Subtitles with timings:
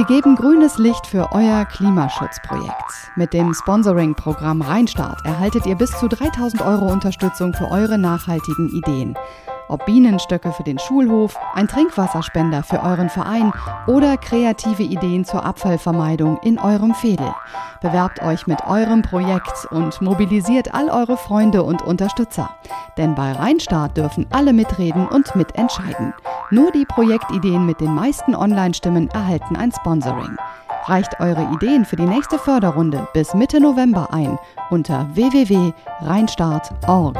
[0.00, 3.12] Wir geben grünes Licht für euer Klimaschutzprojekt.
[3.16, 9.14] Mit dem Sponsoring-Programm Rheinstart erhaltet ihr bis zu 3000 Euro Unterstützung für eure nachhaltigen Ideen.
[9.68, 13.52] Ob Bienenstöcke für den Schulhof, ein Trinkwasserspender für euren Verein
[13.86, 17.34] oder kreative Ideen zur Abfallvermeidung in eurem Fädel.
[17.82, 22.48] Bewerbt euch mit eurem Projekt und mobilisiert all eure Freunde und Unterstützer.
[22.96, 26.14] Denn bei Rheinstart dürfen alle mitreden und mitentscheiden.
[26.52, 30.36] Nur die Projektideen mit den meisten Online-Stimmen erhalten ein Sponsoring.
[30.86, 34.36] Reicht eure Ideen für die nächste Förderrunde bis Mitte November ein
[34.68, 37.16] unter www.rheinstart.org.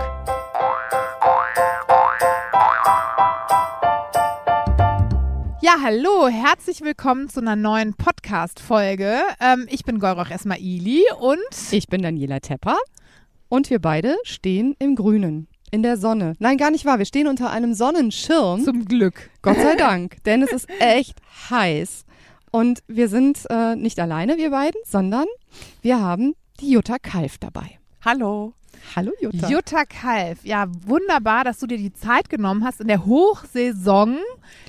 [5.63, 9.21] Ja, hallo, herzlich willkommen zu einer neuen Podcast-Folge.
[9.41, 11.39] Ähm, ich bin Golroch Esmaili und
[11.71, 12.79] Ich bin Daniela Tepper
[13.49, 16.35] und wir beide stehen im Grünen, in der Sonne.
[16.39, 18.65] Nein, gar nicht wahr, wir stehen unter einem Sonnenschirm.
[18.65, 19.31] zum Glück.
[19.43, 22.05] Gott sei Dank, denn es ist echt heiß.
[22.51, 25.27] Und wir sind äh, nicht alleine, wir beiden, sondern
[25.83, 27.79] wir haben die Jutta Kalf dabei.
[28.05, 28.55] Hallo.
[28.97, 29.49] Hallo Jutta.
[29.49, 34.19] Jutta Kalf, ja, wunderbar, dass du dir die Zeit genommen hast in der Hochsaison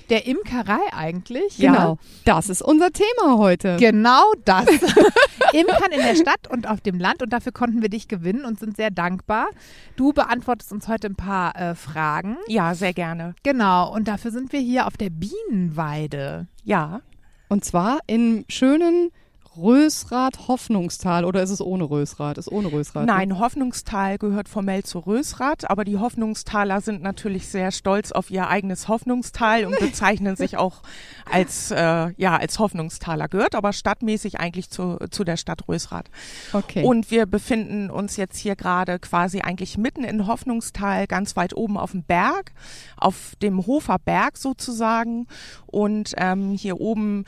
[0.10, 1.58] der Imkerei eigentlich.
[1.58, 3.78] Genau, das ist unser Thema heute.
[3.80, 4.66] Ja, genau das.
[5.54, 8.60] Imkern in der Stadt und auf dem Land und dafür konnten wir dich gewinnen und
[8.60, 9.48] sind sehr dankbar.
[9.96, 12.38] Du beantwortest uns heute ein paar äh, Fragen.
[12.48, 13.36] Ja, sehr gerne.
[13.44, 16.48] Genau, und dafür sind wir hier auf der Bienenweide.
[16.64, 17.02] Ja.
[17.50, 19.12] Und zwar im schönen
[19.58, 22.38] Rösrath Hoffnungstal oder ist es ohne Rösrath?
[22.38, 23.06] Ist ohne Rösrath.
[23.06, 23.12] ne?
[23.12, 28.48] Nein, Hoffnungstal gehört formell zu Rösrath, aber die Hoffnungstaler sind natürlich sehr stolz auf ihr
[28.48, 30.84] eigenes Hoffnungstal und bezeichnen sich auch
[31.30, 33.28] als, äh, ja, als Hoffnungstaler.
[33.28, 36.10] Gehört aber stadtmäßig eigentlich zu, zu der Stadt Rösrath.
[36.54, 36.84] Okay.
[36.84, 41.78] Und wir befinden uns jetzt hier gerade quasi eigentlich mitten in Hoffnungstal, ganz weit oben
[41.78, 42.54] auf dem Berg,
[42.96, 45.28] auf dem Hofer Berg sozusagen.
[45.68, 47.26] Und ähm, hier oben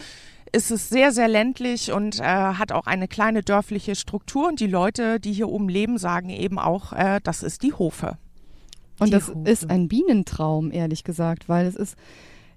[0.53, 4.47] ist es sehr, sehr ländlich und äh, hat auch eine kleine dörfliche Struktur.
[4.47, 8.17] Und die Leute, die hier oben leben, sagen eben auch, äh, das ist die Hofe.
[8.99, 9.49] Und Die das Hofe.
[9.49, 11.95] ist ein Bienentraum, ehrlich gesagt, weil es ist,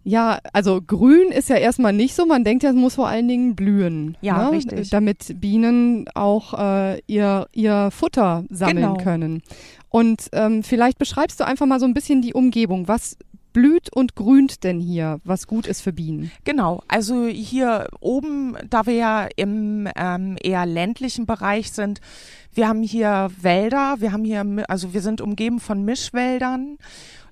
[0.04, 2.26] ja, also grün ist ja erstmal nicht so.
[2.26, 4.16] Man denkt ja, es muss vor allen Dingen blühen.
[4.20, 4.52] Ja, ne?
[4.52, 4.90] richtig.
[4.90, 8.94] Damit Bienen auch äh, ihr, ihr Futter sammeln Genau.
[8.98, 9.42] können.
[9.88, 12.86] Und ähm, vielleicht beschreibst du einfach mal so ein bisschen die Umgebung.
[12.86, 13.16] Was
[13.56, 16.30] blüht und grünt denn hier, was gut ist für Bienen?
[16.44, 22.02] Genau, also hier oben, da wir ja im ähm, eher ländlichen Bereich sind,
[22.52, 26.76] wir haben hier Wälder, wir haben hier, also wir sind umgeben von Mischwäldern.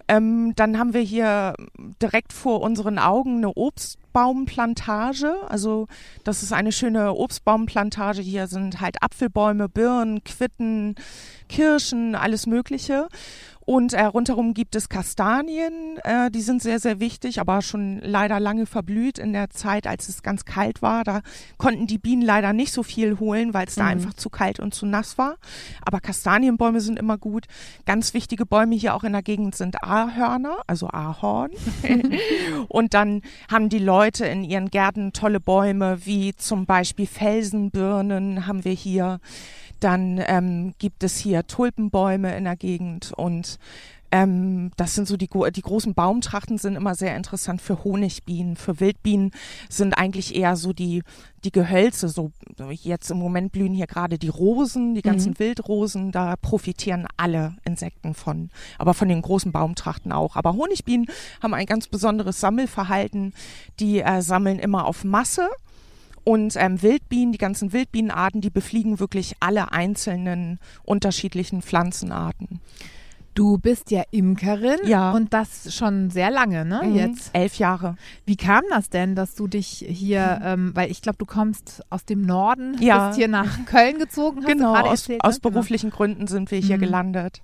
[0.08, 1.54] Ähm, dann haben wir hier
[2.00, 5.34] direkt vor unseren Augen eine Obstbaumplantage.
[5.48, 5.88] Also
[6.24, 8.22] das ist eine schöne Obstbaumplantage.
[8.22, 10.94] Hier sind halt Apfelbäume, Birnen, Quitten,
[11.48, 13.08] Kirschen, alles Mögliche.
[13.66, 18.38] Und äh, rundherum gibt es Kastanien, äh, die sind sehr, sehr wichtig, aber schon leider
[18.40, 21.04] lange verblüht in der Zeit, als es ganz kalt war.
[21.04, 21.22] Da
[21.56, 23.90] konnten die Bienen leider nicht so viel holen, weil es da Mhm.
[23.90, 25.36] einfach zu kalt und zu nass war.
[25.82, 27.46] Aber Kastanienbäume sind immer gut.
[27.86, 31.50] Ganz wichtige Bäume hier auch in der Gegend sind Ahörner, also Ahorn.
[32.68, 38.64] und dann haben die Leute in ihren Gärten tolle Bäume, wie zum Beispiel Felsenbirnen haben
[38.64, 39.20] wir hier.
[39.80, 43.58] Dann ähm, gibt es hier Tulpenbäume in der Gegend und
[44.14, 48.54] ähm, das sind so die, die großen Baumtrachten sind immer sehr interessant für Honigbienen.
[48.54, 49.32] Für Wildbienen
[49.68, 51.02] sind eigentlich eher so die,
[51.42, 52.08] die Gehölze.
[52.08, 52.30] So
[52.70, 55.38] jetzt im Moment blühen hier gerade die Rosen, die ganzen Mhm.
[55.40, 56.12] Wildrosen.
[56.12, 60.36] Da profitieren alle Insekten von, aber von den großen Baumtrachten auch.
[60.36, 61.06] Aber Honigbienen
[61.42, 63.34] haben ein ganz besonderes Sammelverhalten.
[63.80, 65.48] Die äh, sammeln immer auf Masse.
[66.24, 72.60] Und ähm, Wildbienen, die ganzen Wildbienenarten, die befliegen wirklich alle einzelnen unterschiedlichen Pflanzenarten.
[73.34, 75.10] Du bist ja Imkerin Ja.
[75.10, 76.82] und das schon sehr lange, ne?
[76.84, 76.94] Mhm.
[76.94, 77.30] Jetzt.
[77.32, 77.96] Elf Jahre.
[78.24, 82.04] Wie kam das denn, dass du dich hier, ähm, weil ich glaube, du kommst aus
[82.04, 83.08] dem Norden, Ja.
[83.08, 85.24] bist hier nach Köln gezogen, hast Genau, du gerade aus, erzählt.
[85.24, 85.40] aus ne?
[85.42, 85.52] Genau.
[85.52, 86.80] beruflichen Gründen sind wir hier Mhm.
[86.82, 87.42] gelandet.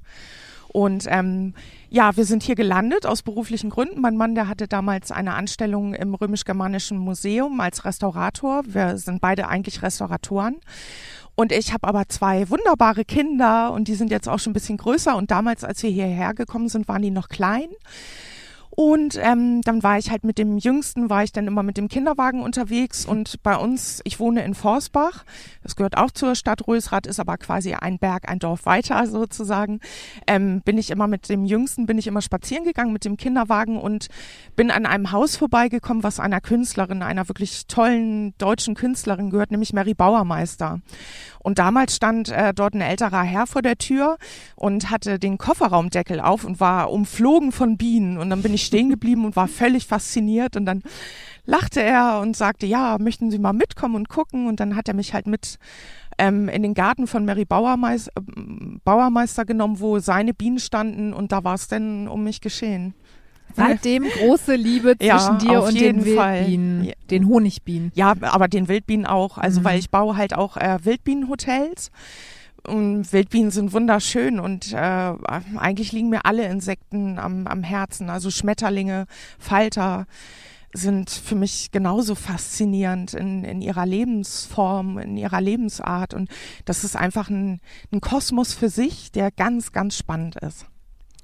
[0.68, 1.54] Und ähm,
[1.90, 4.00] ja, wir sind hier gelandet aus beruflichen Gründen.
[4.00, 8.62] Mein Mann, der hatte damals eine Anstellung im Römisch-Germanischen Museum als Restaurator.
[8.64, 10.60] Wir sind beide eigentlich Restauratoren.
[11.34, 14.76] Und ich habe aber zwei wunderbare Kinder und die sind jetzt auch schon ein bisschen
[14.76, 15.16] größer.
[15.16, 17.68] Und damals, als wir hierher gekommen sind, waren die noch klein.
[18.70, 21.88] Und ähm, dann war ich halt mit dem Jüngsten, war ich dann immer mit dem
[21.88, 23.04] Kinderwagen unterwegs.
[23.04, 25.24] Und bei uns, ich wohne in Forsbach,
[25.62, 29.80] das gehört auch zur Stadt Rösrath, ist aber quasi ein Berg, ein Dorf weiter sozusagen.
[30.26, 33.76] Ähm, bin ich immer mit dem Jüngsten, bin ich immer spazieren gegangen mit dem Kinderwagen
[33.76, 34.08] und
[34.54, 39.72] bin an einem Haus vorbeigekommen, was einer Künstlerin, einer wirklich tollen deutschen Künstlerin gehört, nämlich
[39.72, 40.80] Mary Bauermeister.
[41.42, 44.18] Und damals stand äh, dort ein älterer Herr vor der Tür
[44.56, 48.18] und hatte den Kofferraumdeckel auf und war umflogen von Bienen.
[48.18, 50.56] Und dann bin ich stehen geblieben und war völlig fasziniert.
[50.56, 50.82] Und dann
[51.44, 54.46] lachte er und sagte, ja, möchten Sie mal mitkommen und gucken?
[54.46, 55.58] Und dann hat er mich halt mit
[56.18, 58.40] ähm, in den Garten von Mary Bauermeister, äh,
[58.84, 62.94] Bauermeister genommen, wo seine Bienen standen und da war es dann um mich geschehen.
[63.54, 66.40] Seitdem große Liebe zwischen Ja, dir und den Fall.
[66.40, 66.92] Wildbienen, Ja.
[67.10, 67.92] den Honigbienen.
[67.94, 69.38] Ja, aber den Wildbienen auch.
[69.38, 69.64] Also Mhm.
[69.64, 71.90] weil ich baue halt auch äh, Wildbienenhotels.
[72.66, 78.10] Und Wildbienen sind wunderschön und äh, eigentlich liegen mir alle Insekten am, am Herzen.
[78.10, 79.06] Also Schmetterlinge,
[79.38, 80.06] Falter
[80.74, 86.12] sind für mich genauso faszinierend in, in ihrer Lebensform, in ihrer Lebensart.
[86.12, 86.28] Und
[86.66, 87.60] das ist einfach ein,
[87.92, 90.66] ein Kosmos für sich, der ganz, ganz spannend ist.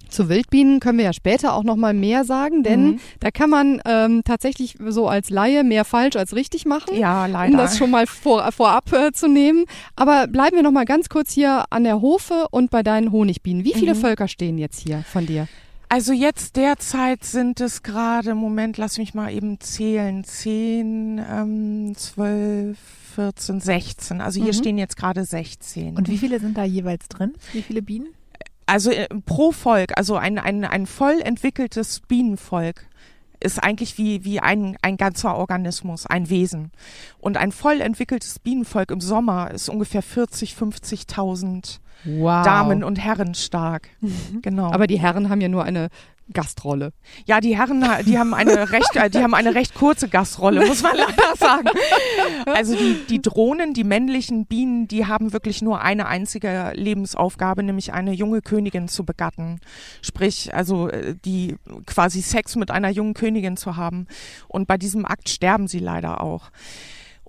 [0.08, 3.00] Zu Wildbienen können wir ja später auch noch mal mehr sagen, denn Mhm.
[3.20, 6.96] da kann man ähm, tatsächlich so als Laie mehr falsch als richtig machen.
[6.96, 7.52] Ja, leider.
[7.52, 9.64] Um das schon mal vor, vorab äh, zu nehmen.
[9.96, 13.64] Aber bleiben wir noch mal ganz kurz hier an der Hofe und bei deinen Honigbienen.
[13.64, 13.98] Wie viele Mhm.
[14.00, 15.48] Völker stehen jetzt hier von dir?
[15.88, 22.76] Also jetzt derzeit sind es gerade, Moment, lass mich mal eben zählen, 10, ähm, 12,
[23.14, 24.20] 14, 16.
[24.20, 24.56] Also hier Mhm.
[24.56, 25.96] stehen jetzt gerade 16.
[25.96, 27.34] Und wie viele sind da jeweils drin?
[27.52, 28.08] Wie viele Bienen?
[28.66, 32.86] Also äh, pro Volk, also ein, ein, ein voll entwickeltes Bienenvolk
[33.38, 36.72] ist eigentlich wie, wie ein, ein ganzer Organismus, ein Wesen.
[37.18, 42.44] Und ein voll entwickeltes Bienenvolk im Sommer ist ungefähr 40, 50.000 Wow.
[42.44, 43.88] Damen und Herren stark.
[44.42, 44.70] Genau.
[44.70, 45.88] Aber die Herren haben ja nur eine
[46.32, 46.92] Gastrolle.
[47.26, 50.82] Ja, die Herren, die haben eine recht, äh, die haben eine recht kurze Gastrolle, muss
[50.82, 51.68] man leider sagen.
[52.46, 57.92] Also die, die Drohnen, die männlichen Bienen, die haben wirklich nur eine einzige Lebensaufgabe, nämlich
[57.92, 59.60] eine junge Königin zu begatten.
[60.02, 61.56] Sprich, also äh, die
[61.86, 64.06] quasi Sex mit einer jungen Königin zu haben.
[64.48, 66.50] Und bei diesem Akt sterben sie leider auch.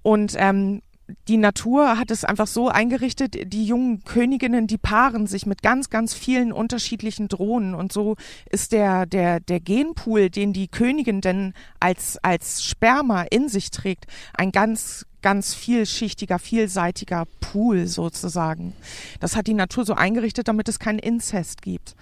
[0.01, 0.81] Und ähm,
[1.27, 5.89] die Natur hat es einfach so eingerichtet, die jungen Königinnen, die paaren sich mit ganz,
[5.89, 8.15] ganz vielen unterschiedlichen Drohnen und so
[8.49, 14.07] ist der, der, der Genpool, den die Königin denn als, als Sperma in sich trägt,
[14.33, 18.73] ein ganz, ganz vielschichtiger, vielseitiger Pool sozusagen.
[19.19, 21.95] Das hat die Natur so eingerichtet, damit es keinen Inzest gibt.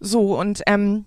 [0.00, 1.04] So, und ähm,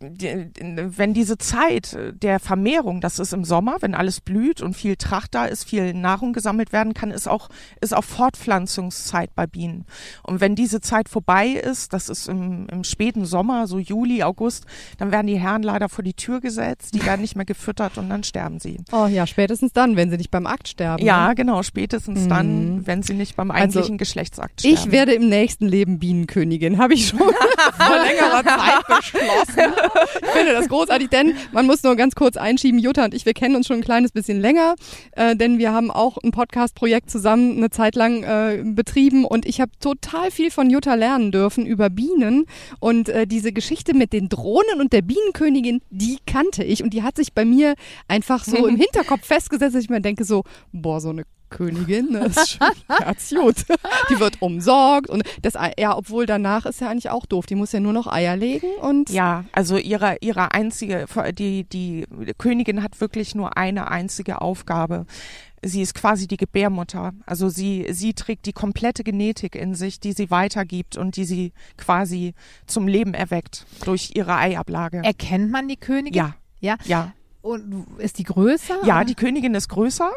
[0.00, 5.34] wenn diese Zeit der Vermehrung, das ist im Sommer, wenn alles blüht und viel Tracht
[5.34, 7.48] da ist, viel Nahrung gesammelt werden kann, ist auch,
[7.80, 9.86] ist auch Fortpflanzungszeit bei Bienen.
[10.22, 14.66] Und wenn diese Zeit vorbei ist, das ist im, im späten Sommer, so Juli, August,
[14.98, 18.08] dann werden die Herren leider vor die Tür gesetzt, die werden nicht mehr gefüttert und
[18.08, 18.78] dann sterben sie.
[18.92, 21.04] Oh ja, spätestens dann, wenn sie nicht beim Akt sterben.
[21.04, 21.34] Ja, ne?
[21.34, 24.76] genau, spätestens dann, wenn sie nicht beim Also, eigentlichen Geschlechtsakt sterben.
[24.76, 27.18] Ich werde im nächsten Leben Bienenkönigin, habe ich schon
[27.76, 29.29] vor längerer Zeit beschlossen.
[30.22, 33.32] Ich finde das großartig, denn man muss nur ganz kurz einschieben, Jutta und ich, wir
[33.32, 34.74] kennen uns schon ein kleines bisschen länger,
[35.12, 39.60] äh, denn wir haben auch ein Podcast-Projekt zusammen eine Zeit lang äh, betrieben und ich
[39.60, 42.46] habe total viel von Jutta lernen dürfen über Bienen
[42.78, 47.02] und äh, diese Geschichte mit den Drohnen und der Bienenkönigin, die kannte ich und die
[47.02, 47.74] hat sich bei mir
[48.08, 52.26] einfach so im Hinterkopf festgesetzt, dass ich mir denke so, boah, so eine Königin, ne,
[52.26, 53.56] ist schon herzgut.
[54.08, 57.46] Die wird umsorgt und das, ja, obwohl danach ist ja eigentlich auch doof.
[57.46, 62.06] Die muss ja nur noch Eier legen und Ja, also ihre, ihre einzige, die, die
[62.38, 65.06] Königin hat wirklich nur eine einzige Aufgabe.
[65.62, 67.12] Sie ist quasi die Gebärmutter.
[67.26, 71.52] Also sie, sie trägt die komplette Genetik in sich, die sie weitergibt und die sie
[71.76, 72.32] quasi
[72.66, 75.02] zum Leben erweckt durch ihre Eiablage.
[75.04, 76.14] Erkennt man die Königin?
[76.14, 76.76] Ja, Ja.
[76.84, 77.12] ja.
[77.42, 78.80] Und ist die größer?
[78.84, 79.04] Ja, oder?
[79.06, 80.10] die Königin ist größer.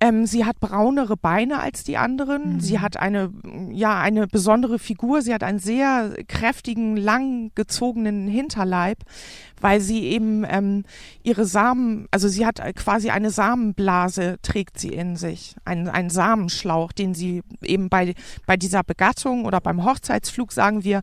[0.00, 2.54] Ähm, sie hat braunere Beine als die anderen.
[2.54, 2.60] Mhm.
[2.60, 3.30] Sie hat eine,
[3.70, 5.20] ja, eine besondere Figur.
[5.20, 8.98] Sie hat einen sehr kräftigen, lang gezogenen Hinterleib,
[9.60, 10.84] weil sie eben ähm,
[11.22, 15.54] ihre Samen, also sie hat quasi eine Samenblase, trägt sie in sich.
[15.64, 18.14] Einen, einen Samenschlauch, den sie eben bei,
[18.46, 21.02] bei dieser Begattung oder beim Hochzeitsflug, sagen wir,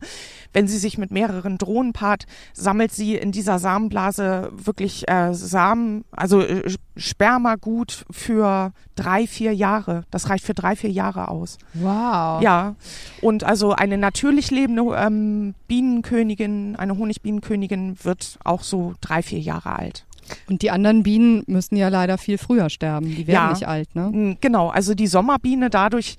[0.52, 6.04] wenn sie sich mit mehreren Drohnen paart, sammelt sie in dieser Samenblase wirklich äh, Samen,
[6.10, 10.04] also äh, Sperma gut für drei, vier Jahre.
[10.10, 11.58] Das reicht für drei, vier Jahre aus.
[11.74, 12.42] Wow.
[12.42, 12.74] Ja,
[13.20, 19.76] und also eine natürlich lebende ähm, Bienenkönigin, eine Honigbienenkönigin wird auch so drei, vier Jahre
[19.76, 20.04] alt.
[20.48, 23.06] Und die anderen Bienen müssen ja leider viel früher sterben.
[23.14, 23.50] Die werden Ja.
[23.50, 24.10] nicht alt, ne?
[24.12, 26.16] Mm, Genau, also die Sommerbiene dadurch,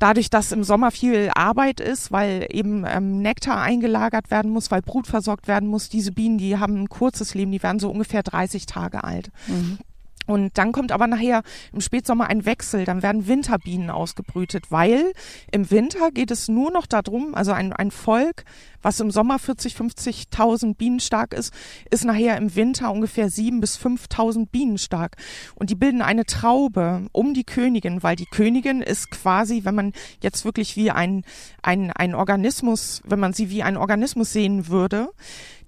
[0.00, 4.82] dadurch, dass im Sommer viel Arbeit ist, weil eben ähm, Nektar eingelagert werden muss, weil
[4.82, 8.24] Brut versorgt werden muss, diese Bienen, die haben ein kurzes Leben, die werden so ungefähr
[8.24, 9.30] 30 Tage alt.
[9.46, 9.78] Mhm.
[10.26, 15.12] Und dann kommt aber nachher im Spätsommer ein Wechsel, dann werden Winterbienen ausgebrütet, weil
[15.52, 18.44] im Winter geht es nur noch darum, also ein, ein Volk,
[18.82, 21.52] was im Sommer 40, 50.000 Bienen stark ist,
[21.90, 25.16] ist nachher im Winter ungefähr 7.000 bis 5.000 Bienen stark.
[25.54, 29.92] Und die bilden eine Traube um die Königin, weil die Königin ist quasi, wenn man
[30.20, 31.24] jetzt wirklich wie ein,
[31.62, 35.08] ein, ein Organismus, wenn man sie wie ein Organismus sehen würde,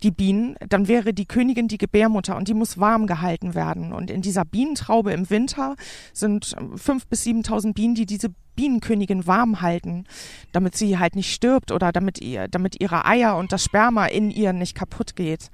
[0.02, 3.92] die Bienen, dann wäre die Königin die Gebärmutter und die muss warm gehalten werden.
[3.92, 5.76] Und in dieser Bienentraube im Winter
[6.12, 10.04] sind fünf bis 7.000 Bienen, die diese Bienenkönigin warm halten,
[10.52, 14.30] damit sie halt nicht stirbt oder damit, ihr, damit ihre Eier und das Sperma in
[14.30, 15.50] ihr nicht kaputt geht.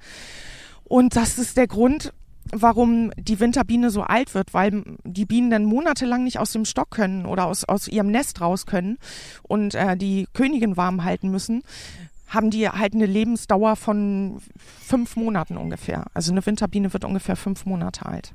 [0.83, 2.13] Und das ist der Grund,
[2.51, 6.91] warum die Winterbiene so alt wird, weil die Bienen dann monatelang nicht aus dem Stock
[6.91, 8.97] können oder aus, aus ihrem Nest raus können
[9.43, 11.63] und äh, die Königin warm halten müssen,
[12.33, 16.05] haben die halt eine Lebensdauer von fünf Monaten ungefähr.
[16.13, 18.33] Also eine Winterbiene wird ungefähr fünf Monate alt.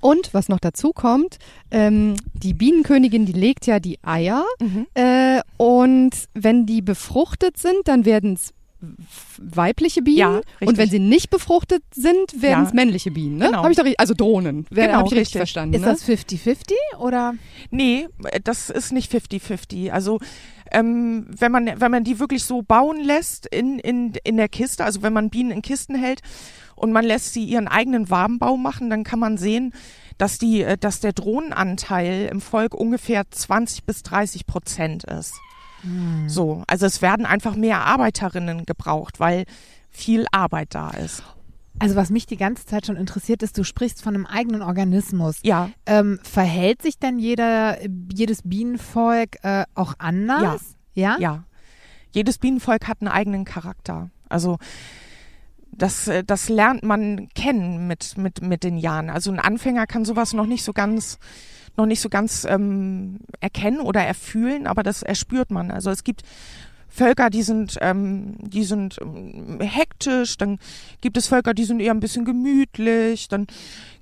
[0.00, 1.38] Und was noch dazu kommt,
[1.72, 4.86] ähm, die Bienenkönigin, die legt ja die Eier Mhm.
[4.94, 8.52] äh, und wenn die befruchtet sind, dann werden es
[9.38, 12.74] weibliche Bienen Ja, und wenn sie nicht befruchtet sind, werden es Ja.
[12.74, 13.38] männliche Bienen.
[13.38, 13.46] Ne?
[13.46, 13.58] Genau.
[13.58, 14.66] Habe ich doch richtig, also Drohnen.
[14.70, 15.38] Genau, hab ich richtig, richtig.
[15.38, 15.74] verstanden.
[15.74, 15.86] Ist ne?
[15.86, 17.34] das 50-50 oder?
[17.70, 18.08] Nee,
[18.44, 19.90] das ist nicht 50-50.
[19.90, 20.20] Also
[20.70, 24.84] ähm, wenn man wenn man die wirklich so bauen lässt in, in, in der Kiste,
[24.84, 26.20] also wenn man Bienen in Kisten hält
[26.76, 29.72] und man lässt sie ihren eigenen Wabenbau machen, dann kann man sehen,
[30.18, 35.34] dass die, äh, dass der Drohnenanteil im Volk ungefähr 20 bis 30 Prozent ist.
[36.26, 39.44] So, also es werden einfach mehr Arbeiterinnen gebraucht, weil
[39.90, 41.22] viel Arbeit da ist.
[41.80, 45.36] Also was mich die ganze Zeit schon interessiert ist, du sprichst von einem eigenen Organismus.
[45.42, 47.78] Ja, Ähm, verhält sich denn jeder,
[48.12, 50.76] jedes Bienenvolk äh, auch anders?
[50.94, 51.16] Ja.
[51.18, 51.44] Ja.
[52.10, 54.10] Jedes Bienenvolk hat einen eigenen Charakter.
[54.28, 54.58] Also
[55.70, 59.10] das, äh, das lernt man kennen mit, mit, mit den Jahren.
[59.10, 61.18] Also ein Anfänger kann sowas noch nicht so ganz,
[61.76, 65.70] noch nicht so ganz ähm, erkennen oder erfühlen, aber das erspürt man.
[65.70, 66.22] Also es gibt
[66.90, 70.58] Völker, die sind, ähm, die sind ähm, hektisch, dann
[71.00, 73.46] gibt es Völker, die sind eher ein bisschen gemütlich, dann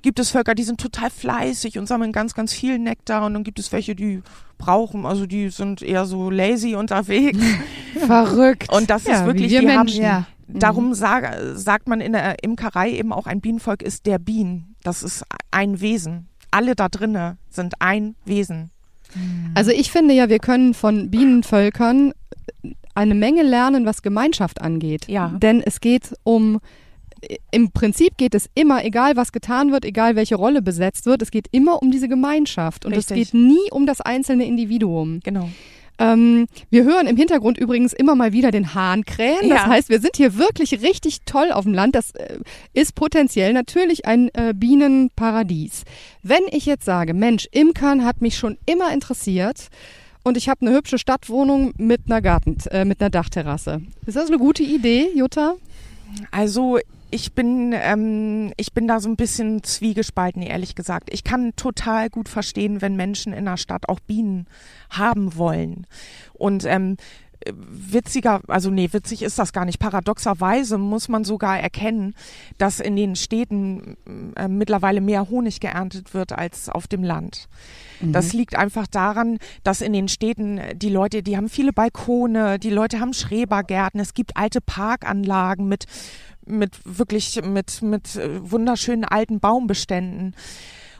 [0.03, 3.43] gibt es Völker, die sind total fleißig und sammeln ganz, ganz viel Nektar und dann
[3.45, 4.23] gibt es welche, die
[4.57, 7.39] brauchen, also die sind eher so lazy unterwegs
[8.07, 8.73] Verrückt.
[8.73, 10.05] und das Ja, ist wirklich, wir die Menschen.
[10.07, 10.59] haben, ja.
[10.61, 15.03] darum sag, sagt man in der Imkerei eben auch, ein Bienenvolk ist der Bienen, das
[15.03, 16.29] ist ein Wesen.
[16.51, 18.71] Alle da drinne sind ein Wesen.
[19.55, 22.13] Also ich finde ja, wir können von Bienenvölkern
[22.95, 25.07] eine Menge lernen, was Gemeinschaft angeht.
[25.09, 25.29] Ja.
[25.29, 26.61] Denn es geht um,
[27.51, 31.31] im Prinzip geht es immer, egal was getan wird, egal welche Rolle besetzt wird, es
[31.31, 32.85] geht immer um diese Gemeinschaft.
[32.85, 33.33] Und es Richtig.
[33.33, 35.21] geht nie um das einzelne Individuum.
[35.23, 35.49] Genau.
[35.99, 39.49] Ähm, wir hören im Hintergrund übrigens immer mal wieder den Hahn krähen.
[39.49, 39.67] Das Ja.
[39.69, 41.95] heißt, wir sind hier wirklich richtig toll auf dem Land.
[41.95, 42.39] Das äh,
[42.75, 45.85] ist potenziell natürlich ein äh, Bienenparadies.
[46.23, 49.69] Wenn ich jetzt sage, Mensch, Imkern hat mich schon immer interessiert
[50.23, 53.81] und ich habe eine hübsche Stadtwohnung mit einer Garten, äh, mit einer Dachterrasse.
[54.07, 55.55] Ist das eine gute Idee, Jutta?
[56.31, 56.79] Also
[57.17, 61.09] ich bin, ähm, ich bin da so ein bisschen zwiegespalten, ehrlich gesagt.
[61.11, 64.47] Ich kann total gut verstehen, wenn Menschen in der Stadt auch Bienen
[64.91, 65.87] haben wollen.
[66.35, 66.99] Und ähm,
[67.51, 69.79] witziger, also nee, witzig ist das gar nicht.
[69.79, 72.15] Paradoxerweise muss man sogar erkennen,
[72.59, 73.97] dass in den Städten
[74.37, 77.49] äh, mittlerweile mehr Honig geerntet wird als auf dem Land.
[78.03, 82.59] Das liegt einfach daran, dass in den Städten äh, die Leute, die haben viele Balkone,
[82.59, 85.87] die Leute haben Schrebergärten, es gibt alte Parkanlagen mit
[86.47, 90.35] mit wirklich mit mit äh, wunderschönen alten Baumbeständen.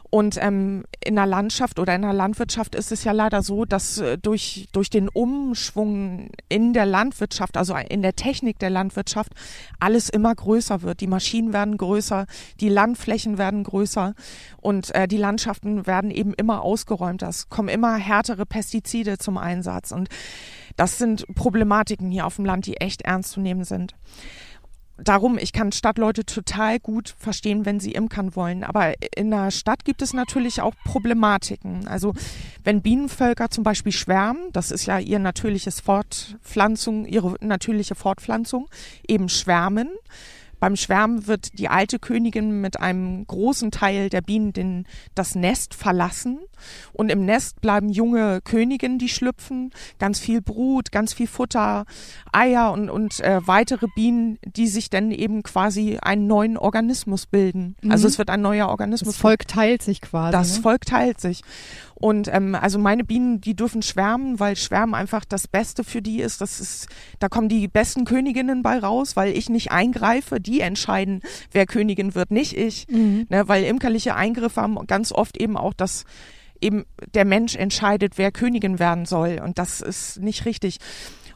[0.09, 3.97] Und ähm, in der Landschaft oder in der Landwirtschaft ist es ja leider so, dass
[3.97, 9.33] äh, durch, durch den Umschwung in der Landwirtschaft, also in der Technik der Landwirtschaft,
[9.79, 11.01] alles immer größer wird.
[11.01, 12.25] Die Maschinen werden größer,
[12.61, 14.13] die Landflächen werden größer
[14.61, 17.27] und äh, die Landschaften werden eben immer ausgeräumter.
[17.27, 19.91] Es kommen immer härtere Pestizide zum Einsatz.
[19.91, 20.07] Und
[20.77, 23.93] das sind Problematiken hier auf dem Land, die echt ernst zu nehmen sind
[24.97, 28.63] darum, ich kann Stadtleute total gut verstehen, wenn sie imkern wollen.
[28.63, 31.87] Aber in der Stadt gibt es natürlich auch Problematiken.
[31.87, 32.13] Also
[32.63, 38.67] wenn Bienenvölker zum Beispiel schwärmen, das ist ja ihr natürliches Fortpflanzung, ihre natürliche Fortpflanzung,
[39.07, 39.89] eben schwärmen.
[40.59, 44.85] Beim Schwärmen wird die alte Königin mit einem großen Teil der Bienen den,
[45.15, 46.39] das Nest verlassen.
[46.93, 51.85] Und im Nest bleiben junge Königinnen, die schlüpfen, ganz viel Brut, ganz viel Futter,
[52.31, 57.75] Eier und, und äh, weitere Bienen, die sich dann eben quasi einen neuen Organismus bilden.
[57.81, 57.91] Mhm.
[57.91, 59.17] Also es wird ein neuer Das Organismus.
[59.17, 60.31] Volk teilt sich quasi.
[60.31, 60.63] Das ne?
[60.63, 61.41] Volk teilt sich.
[61.99, 66.21] Und ähm, also meine Bienen, die dürfen schwärmen, weil Schwärmen einfach das Beste für die
[66.21, 66.41] ist.
[66.41, 66.87] Das ist,
[67.19, 70.39] da kommen die besten Königinnen bei raus, weil ich nicht eingreife.
[70.39, 72.87] Die entscheiden, wer Königin wird, nicht ich.
[72.89, 73.25] Mhm.
[73.29, 76.05] Ne, weil imkerliche Eingriffe haben ganz oft eben auch das
[76.61, 79.41] eben der Mensch entscheidet, wer Königin werden soll.
[79.43, 80.77] Und das ist nicht richtig.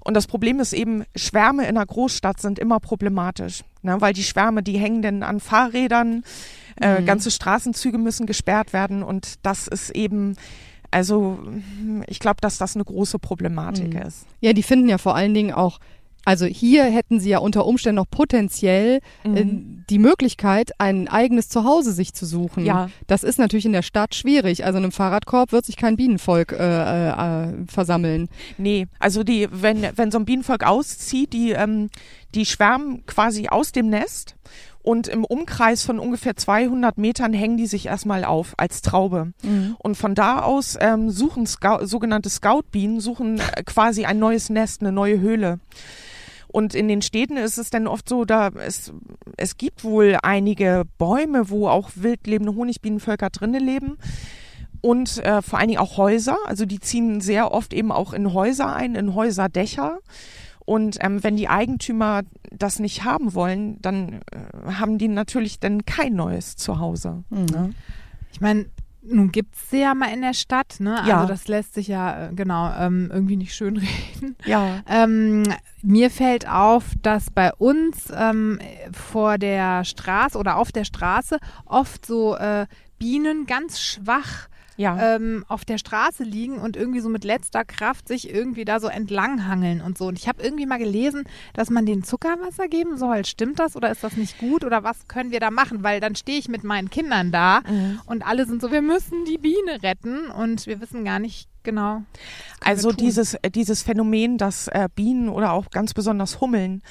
[0.04, 4.24] Und das Problem ist eben, Schwärme in einer Großstadt sind immer problematisch, ne, weil die
[4.24, 6.24] Schwärme, die hängen dann an Fahrrädern,
[6.80, 7.06] äh, Mhm.
[7.06, 10.36] ganze Straßenzüge müssen gesperrt werden und das ist eben,
[10.92, 11.40] also
[12.08, 14.02] ich glaube, dass das eine große Problematik Mhm.
[14.02, 14.26] ist.
[14.42, 15.80] Ja, die finden ja vor allen Dingen auch
[16.24, 19.44] Also hier hätten Sie ja unter Umständen noch potenziell äh,
[19.90, 22.64] die Möglichkeit, ein eigenes Zuhause sich zu suchen.
[22.64, 22.92] Ja.
[23.08, 24.64] Das ist natürlich in der Stadt schwierig.
[24.64, 28.30] Also in einem Fahrradkorb wird sich kein Bienenvolk äh, äh, versammeln.
[28.60, 31.90] Nee, also die, wenn, wenn so ein Bienenvolk auszieht, die, ähm,
[32.36, 34.36] die schwärmen quasi aus dem Nest
[34.84, 39.34] und im Umkreis von ungefähr 200 Metern hängen die sich erstmal auf als Traube.
[39.80, 44.82] Und von da aus ähm, suchen Scou sogenannte Scoutbienen, suchen äh, quasi ein neues Nest,
[44.82, 45.60] eine neue Höhle.
[46.48, 48.92] Und in den Städten ist es dann oft so, da es,
[49.38, 53.98] es gibt wohl einige Bäume, wo auch wild lebende Honigbienenvölker drinnen leben.
[54.82, 56.38] Und äh, vor allen Dingen auch Häuser.
[56.46, 60.00] Also die ziehen sehr oft eben auch in Häuser ein, in Häuserdächer.
[60.72, 65.84] Und ähm, wenn die Eigentümer das nicht haben wollen, dann äh, haben die natürlich dann
[65.84, 67.26] kein neues Zuhause.
[67.30, 67.74] Ne?
[68.32, 68.68] Ich meine,
[69.02, 71.04] nun gibt es sie ja mal in der Stadt, ne?
[71.06, 71.18] Ja.
[71.18, 74.38] Also das lässt sich ja, äh, genau, ähm, irgendwie nicht schönreden.
[74.46, 74.80] Ja.
[74.88, 75.44] Ähm,
[75.82, 78.58] mir fällt auf, dass bei uns ähm,
[78.94, 82.66] vor der Straße oder auf der Straße oft so äh,
[82.98, 84.48] Bienen ganz schwach
[84.82, 85.16] Ja.
[85.16, 88.88] ähm, auf der Straße liegen und irgendwie so mit letzter Kraft sich irgendwie da so
[88.88, 90.08] entlanghangeln und so.
[90.08, 91.24] Und ich habe irgendwie mal gelesen,
[91.54, 93.24] dass man denen Zuckerwasser geben soll.
[93.26, 95.84] Stimmt das oder ist das nicht gut oder was können wir da machen?
[95.84, 98.02] Weil dann stehe ich mit meinen Kindern da Mhm.
[98.08, 102.04] und alle sind so, wir müssen die Biene retten und wir wissen gar nicht genau.
[102.60, 106.82] Also dieses, äh, dieses Phänomen, dass äh, Bienen oder auch ganz besonders Hummeln,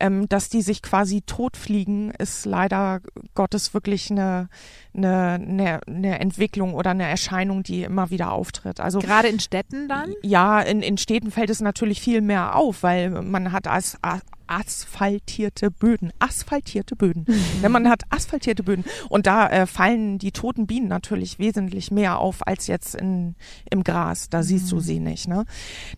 [0.00, 3.00] ähm, dass die sich quasi totfliegen, ist leider
[3.34, 4.48] Gottes wirklich eine,
[4.94, 8.80] eine, eine, Entwicklung oder eine Erscheinung, die immer wieder auftritt.
[8.80, 10.12] Also Gerade in Städten dann?
[10.22, 14.18] ja, in, in Städten fällt es natürlich viel mehr auf, weil man hat as, a,
[14.46, 17.24] asphaltierte Böden, asphaltierte Böden.
[17.26, 17.44] Mhm.
[17.60, 22.18] Wenn man hat asphaltierte Böden und da äh, fallen die toten Bienen natürlich wesentlich mehr
[22.18, 23.34] auf als jetzt in,
[23.70, 24.28] im Gras.
[24.28, 24.70] Da siehst Mhm.
[24.70, 25.28] du sie nicht.
[25.28, 25.44] Ne?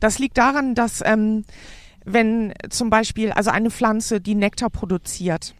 [0.00, 1.44] Das liegt daran, dass ähm,
[2.04, 5.54] wenn zum Beispiel also eine Pflanze, die Nektar produziert,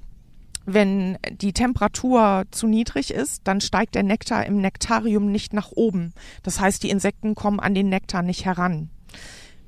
[0.67, 6.15] wenn die Temperatur zu niedrig ist, dann steigt der Nektar im Nektarium nicht nach oben.
[6.43, 8.89] Das heißt, die Insekten kommen an den Nektar nicht heran.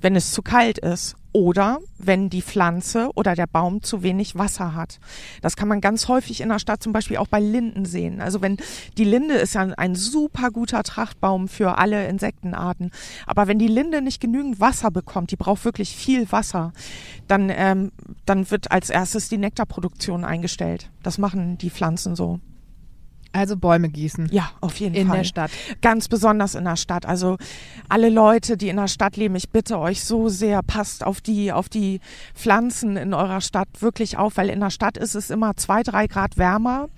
[0.00, 4.75] Wenn es zu kalt ist oder wenn die Pflanze oder der Baum zu wenig Wasser
[4.75, 5.01] hat.
[5.42, 8.22] Das kann man ganz häufig in der Stadt zum Beispiel auch bei Linden sehen.
[8.22, 8.57] Also wenn
[8.96, 12.90] die Linde ist ja ein super guter Trachtbaum für alle Insektenarten.
[13.27, 16.72] Aber wenn die Linde nicht genügend Wasser bekommt, die braucht wirklich viel Wasser,
[17.29, 17.92] dann, ähm,
[18.25, 20.90] dann wird als erstes die Nektarproduktion eingestellt.
[21.03, 22.40] Das machen die Pflanzen so.
[23.37, 24.29] Also Bäume gießen.
[24.33, 25.18] Ja, auf jeden In Fall.
[25.18, 25.51] der Stadt.
[25.83, 27.05] Ganz besonders in der Stadt.
[27.05, 27.37] Also
[27.88, 31.53] alle Leute, die in der Stadt leben, ich bitte euch so sehr, passt auf die,
[31.53, 32.01] auf die
[32.35, 36.07] Pflanzen in eurer Stadt wirklich auf, weil in der Stadt ist es immer zwei, drei
[36.07, 36.88] Grad wärmer.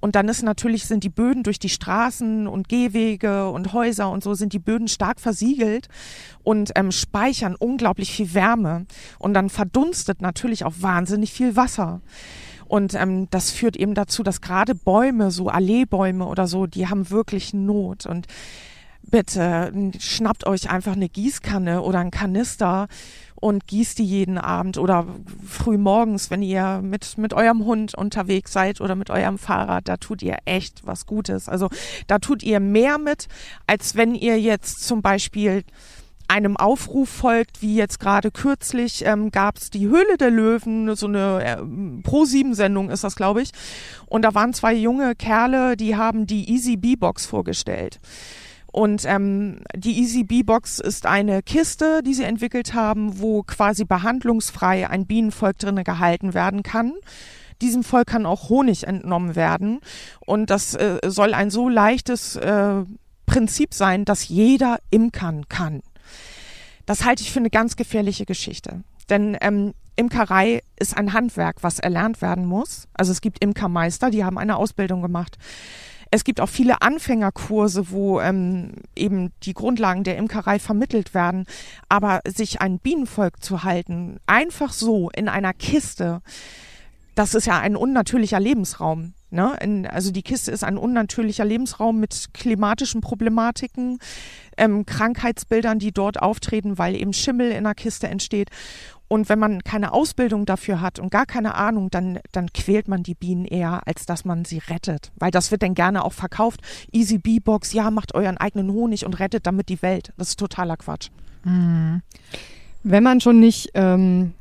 [0.00, 4.24] Und dann ist natürlich, sind die Böden durch die Straßen und Gehwege und Häuser und
[4.24, 5.88] so sind die Böden stark versiegelt
[6.42, 8.86] und ähm, speichern unglaublich viel Wärme.
[9.18, 12.00] Und dann verdunstet natürlich auch wahnsinnig viel Wasser.
[12.72, 17.10] Und ähm, das führt eben dazu, dass gerade Bäume, so Alleebäume oder so, die haben
[17.10, 18.06] wirklich Not.
[18.06, 18.28] Und
[19.02, 22.88] bitte schnappt euch einfach eine Gießkanne oder einen Kanister
[23.34, 25.04] und gießt die jeden Abend oder
[25.46, 29.98] früh morgens, wenn ihr mit, mit eurem Hund unterwegs seid oder mit eurem Fahrrad, da
[29.98, 31.50] tut ihr echt was Gutes.
[31.50, 31.68] Also
[32.06, 33.28] da tut ihr mehr mit,
[33.66, 35.62] als wenn ihr jetzt zum Beispiel
[36.32, 41.06] einem Aufruf folgt, wie jetzt gerade kürzlich ähm, gab es die Höhle der Löwen, so
[41.06, 41.56] eine äh,
[42.02, 43.50] Pro-7-Sendung ist das, glaube ich.
[44.06, 48.00] Und da waren zwei junge Kerle, die haben die Easy B-Box vorgestellt.
[48.72, 54.88] Und ähm, die Easy B-Box ist eine Kiste, die sie entwickelt haben, wo quasi behandlungsfrei
[54.88, 56.94] ein Bienenvolk drinne gehalten werden kann.
[57.60, 59.80] Diesem Volk kann auch Honig entnommen werden.
[60.24, 62.84] Und das äh, soll ein so leichtes äh,
[63.26, 65.82] Prinzip sein, dass jeder imkern kann.
[66.86, 68.82] Das halte ich für eine ganz gefährliche Geschichte.
[69.08, 72.88] Denn ähm, Imkerei ist ein Handwerk, was erlernt werden muss.
[72.94, 75.38] Also es gibt Imkermeister, die haben eine Ausbildung gemacht.
[76.10, 81.46] Es gibt auch viele Anfängerkurse, wo ähm, eben die Grundlagen der Imkerei vermittelt werden.
[81.88, 86.20] Aber sich ein Bienenvolk zu halten, einfach so in einer Kiste,
[87.14, 89.14] das ist ja ein unnatürlicher Lebensraum.
[89.30, 89.56] Ne?
[89.62, 93.98] In, also die Kiste ist ein unnatürlicher Lebensraum mit klimatischen Problematiken,
[94.56, 98.50] ähm, Krankheitsbildern, die dort auftreten, weil eben Schimmel in der Kiste entsteht.
[99.08, 103.02] Und wenn man keine Ausbildung dafür hat und gar keine Ahnung, dann, dann quält man
[103.02, 105.12] die Bienen eher, als dass man sie rettet.
[105.16, 106.62] Weil das wird dann gerne auch verkauft.
[106.92, 110.14] Easy Bee Box, ja, macht euren eigenen Honig und rettet damit die Welt.
[110.16, 111.10] Das ist totaler Quatsch.
[111.44, 114.32] Wenn man schon nicht, ähm,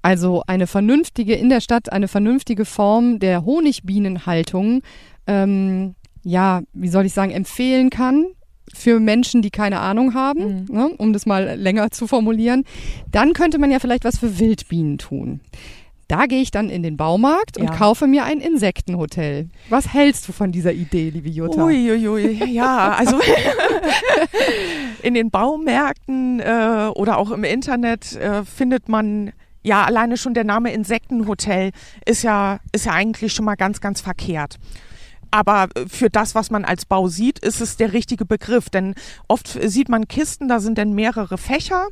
[0.00, 4.82] also eine vernünftige, in der Stadt eine vernünftige Form der Honigbienenhaltung,
[5.26, 8.26] ähm, ja, wie soll ich sagen, empfehlen kann,
[8.72, 10.74] für Menschen, die keine Ahnung haben, Mhm.
[10.74, 12.64] ne, um das mal länger zu formulieren.
[13.10, 15.40] Dann könnte man ja vielleicht was für Wildbienen tun.
[16.08, 17.70] Da gehe ich dann in den Baumarkt und Ja.
[17.76, 19.48] kaufe mir ein Insektenhotel.
[19.70, 21.64] Was hältst du von dieser Idee, liebe Jutta?
[21.64, 23.18] Uiuiui, ja, also
[25.02, 30.44] in den Baumärkten äh, oder auch im Internet äh, findet man ja alleine schon der
[30.44, 31.70] Name Insektenhotel
[32.04, 34.56] ist ja ist ja eigentlich schon mal ganz ganz verkehrt.
[35.34, 38.70] Aber äh, für das, was man als Bau sieht, ist es der richtige Begriff.
[38.70, 38.94] Denn
[39.26, 41.88] oft sieht man Kisten, da sind dann mehrere Fächer.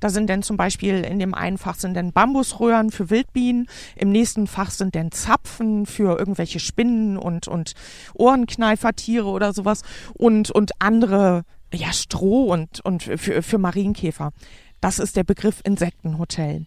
[0.00, 4.10] Da sind dann zum Beispiel in dem einen Fach sind dann Bambusröhren für Wildbienen, im
[4.10, 7.74] nächsten Fach sind dann Zapfen für irgendwelche Spinnen und, und
[8.14, 9.82] Ohrenkneifertiere oder sowas
[10.14, 14.32] und, und andere, ja, Stroh und, und für, für Marienkäfer.
[14.80, 16.64] Das ist der Begriff Insektenhotel.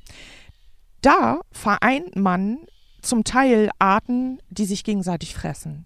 [1.01, 2.59] Da vereint man
[3.01, 5.85] zum Teil Arten, die sich gegenseitig fressen.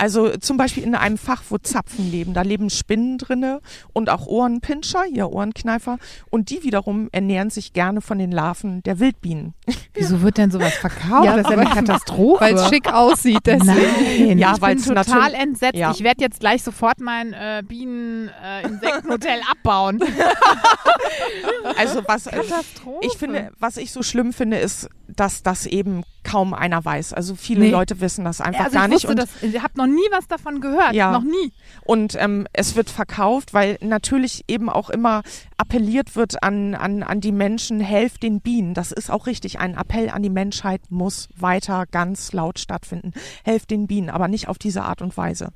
[0.00, 3.60] Also zum Beispiel in einem Fach, wo Zapfen leben, da leben Spinnen drinne
[3.92, 5.98] und auch Ohrenpinscher, ja Ohrenkneifer,
[6.30, 9.52] und die wiederum ernähren sich gerne von den Larven der Wildbienen.
[9.94, 11.24] Wieso wird denn sowas verkauft?
[11.26, 12.40] Ja, das ist ja eine Katastrophe.
[12.44, 13.66] Weil es schick aussieht, deswegen.
[14.28, 15.74] Nein, Ja, ich bin total entsetzt.
[15.76, 15.90] ja.
[15.90, 20.00] Ich werde jetzt gleich sofort mein äh, Bienen-Insektenhotel abbauen.
[21.76, 23.06] Also was äh, Katastrophe.
[23.06, 27.12] ich finde, was ich so schlimm finde, ist, dass das eben kaum einer weiß.
[27.12, 27.70] Also viele Nee.
[27.70, 29.04] Leute wissen das einfach also gar ich nicht.
[29.04, 30.94] wusste das, ich habe noch nie was davon gehört.
[30.94, 31.12] Ja.
[31.12, 31.52] Noch nie.
[31.84, 35.22] Und ähm, es wird verkauft, weil natürlich eben auch immer
[35.56, 38.74] appelliert wird an, an, an die Menschen, helft den Bienen.
[38.74, 39.58] Das ist auch richtig.
[39.58, 43.12] Ein Appell an die Menschheit muss weiter ganz laut stattfinden.
[43.44, 45.50] Helft den Bienen, aber nicht auf diese Art und Weise.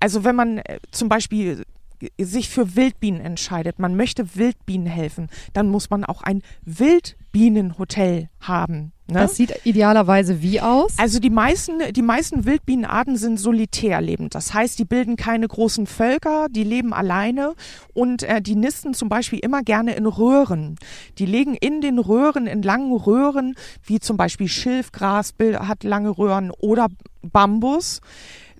[0.00, 1.64] Also wenn man äh, zum Beispiel
[2.20, 8.92] sich für Wildbienen entscheidet, man möchte Wildbienen helfen, dann muss man auch ein Wildbienenhotel haben.
[9.06, 9.18] Ne?
[9.18, 10.94] Das sieht idealerweise wie aus?
[10.98, 14.34] Also die meisten, die meisten Wildbienenarten sind solitär lebend.
[14.34, 17.54] Das heißt, die bilden keine großen Völker, die leben alleine
[17.92, 20.76] und äh, die nisten zum Beispiel immer gerne in Röhren.
[21.18, 26.50] Die legen in den Röhren, in langen Röhren, wie zum Beispiel Schilfgras hat lange Röhren
[26.50, 26.86] oder
[27.20, 28.00] Bambus.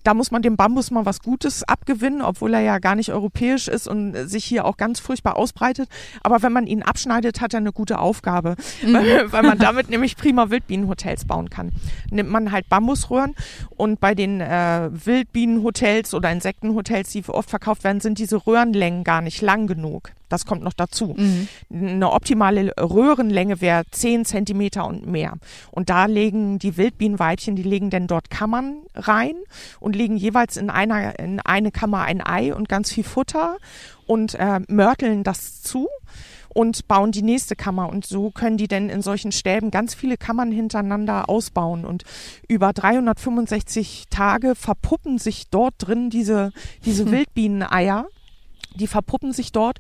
[0.05, 3.69] Da muss man dem Bambus mal was Gutes abgewinnen, obwohl er ja gar nicht europäisch
[3.69, 5.89] ist und äh, sich hier auch ganz furchtbar ausbreitet.
[6.23, 10.17] Aber wenn man ihn abschneidet, hat er eine gute Aufgabe, weil, weil man damit nämlich
[10.17, 11.73] prima Wildbienenhotels bauen kann.
[12.11, 13.35] Nimmt man halt Bambusröhren
[13.71, 19.23] und bei den äh, Wildbienenhotels oder Insektenhotels, die oft verkauft werden, sind diese Röhrenlängen gar
[19.23, 20.13] nicht lang genug.
[20.35, 21.15] Das kommt noch dazu.
[21.17, 21.49] Mhm.
[21.73, 25.35] Eine optimale Röhrenlänge wäre 10 Zentimeter und mehr.
[25.71, 29.37] Und da legen die Wildbienenweibchen, die legen dann dort Kammern rein
[29.79, 33.59] und legen jeweils in einer in eine Kammer ein Ei und ganz viel Futter
[34.07, 35.87] und äh, mörteln das zu
[36.49, 37.89] und bauen die nächste Kammer.
[37.89, 41.85] Und so können die denn in solchen Stäben ganz viele Kammern hintereinander ausbauen.
[41.85, 42.03] Und
[42.49, 46.53] über 365 Tage verpuppen sich dort drin diese,
[46.85, 48.07] diese Wildbieneneier.
[48.77, 49.79] Die verpuppen sich dort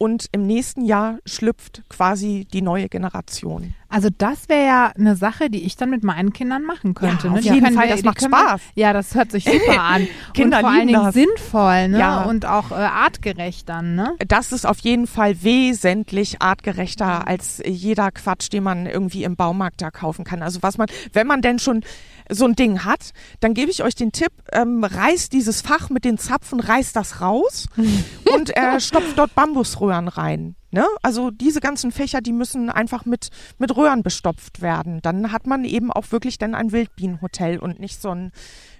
[0.00, 3.74] und im nächsten Jahr schlüpft quasi die neue Generation.
[3.90, 7.26] Also das wäre ja eine Sache, die ich dann mit meinen Kindern machen könnte.
[7.26, 7.38] Ja, ne?
[7.40, 8.60] auf Die jeden Fall, wir- das macht wir- Spaß.
[8.76, 10.08] Ja, das hört sich super an.
[10.32, 11.14] Kinder und vor allen Dingen das.
[11.14, 11.98] sinnvoll ne?
[11.98, 12.22] Ja.
[12.22, 13.94] und auch äh, artgerecht dann.
[13.96, 14.14] Ne?
[14.26, 19.82] Das ist auf jeden Fall wesentlich artgerechter als jeder Quatsch, den man irgendwie im Baumarkt
[19.82, 20.42] da kaufen kann.
[20.42, 21.82] Also was man, wenn man denn schon
[22.30, 26.04] so ein Ding hat, dann gebe ich euch den Tipp, ähm, reißt dieses Fach mit
[26.04, 27.66] den Zapfen, reißt das raus
[28.32, 30.56] und äh, stopft dort Bambusröhren rein.
[30.70, 30.86] Ne?
[31.02, 35.00] Also diese ganzen Fächer, die müssen einfach mit, mit Röhren bestopft werden.
[35.02, 38.32] Dann hat man eben auch wirklich dann ein Wildbienenhotel und nicht so ein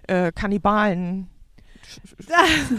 [0.06, 1.28] äh, Kannibalen,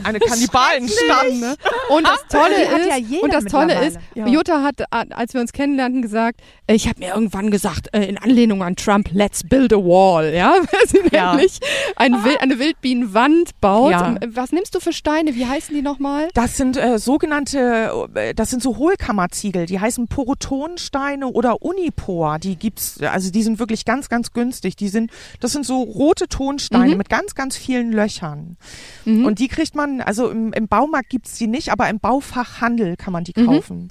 [0.04, 1.40] eine Kannibalenstamm.
[1.40, 1.56] Ne?
[1.90, 4.28] Und das Tolle ist, ja und das Tolle ist, Ja.
[4.28, 8.04] Jutta hat, äh, als wir uns kennenlernten, gesagt, äh, ich habe mir irgendwann gesagt, äh,
[8.06, 11.32] in Anlehnung an Trump, let's build a wall, ja, weil sie Ja.
[11.36, 11.60] nämlich
[11.96, 13.92] ein Wil eine Wildbienenwand baut.
[13.92, 14.16] Ja.
[14.22, 15.36] Ähm, Was nimmst du für Steine?
[15.36, 16.30] Wie heißen die nochmal?
[16.34, 22.40] Das sind äh, sogenannte, das sind so Hohlkammerziegel, die heißen Porotonsteine oder Unipor.
[22.40, 24.76] Die gibt's, also die sind wirklich ganz, ganz günstig.
[24.76, 26.98] Die sind, das sind so rote Tonsteine Mhm.
[26.98, 28.58] mit ganz, ganz vielen Löchern.
[29.06, 29.26] Mhm.
[29.26, 33.14] Und die kriegt man, also im, im Baumarkt gibt's die nicht, aber im Baufachhandel kann
[33.14, 33.46] man die Mhm.
[33.46, 33.90] kaufen.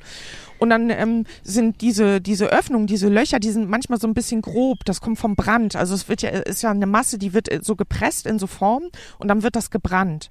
[0.60, 4.42] Und dann ähm, sind diese, diese Öffnungen, diese Löcher, die sind manchmal so ein bisschen
[4.42, 4.84] grob.
[4.84, 5.74] Das kommt vom Brand.
[5.74, 8.46] Also es wird ja, ist ja eine Masse, die wird äh, so gepresst in so
[8.46, 8.84] Form
[9.18, 10.30] und dann wird das gebrannt.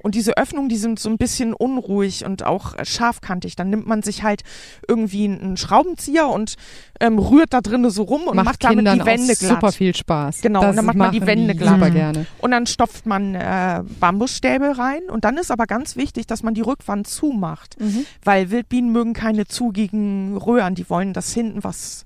[0.00, 3.56] Und diese Öffnungen, die sind so ein bisschen unruhig und auch äh, scharfkantig.
[3.56, 4.42] Dann nimmt man sich halt
[4.86, 6.56] irgendwie einen Schraubenzieher und
[7.00, 9.50] ähm, rührt da drinnen so rum und macht, damit Kindern die Wände glatt.
[9.50, 10.40] super viel Spaß.
[10.40, 11.74] Genau, das und dann macht man die Wände glatt.
[11.74, 12.26] Super gerne.
[12.38, 15.02] Und dann stopft man äh, Bambusstäbe rein.
[15.08, 17.80] Und dann ist aber ganz wichtig, dass man die Rückwand zumacht.
[17.80, 18.06] Mhm.
[18.24, 20.74] Weil Wildbienen mögen keine zugigen Röhren.
[20.74, 22.04] Die wollen, dass hinten was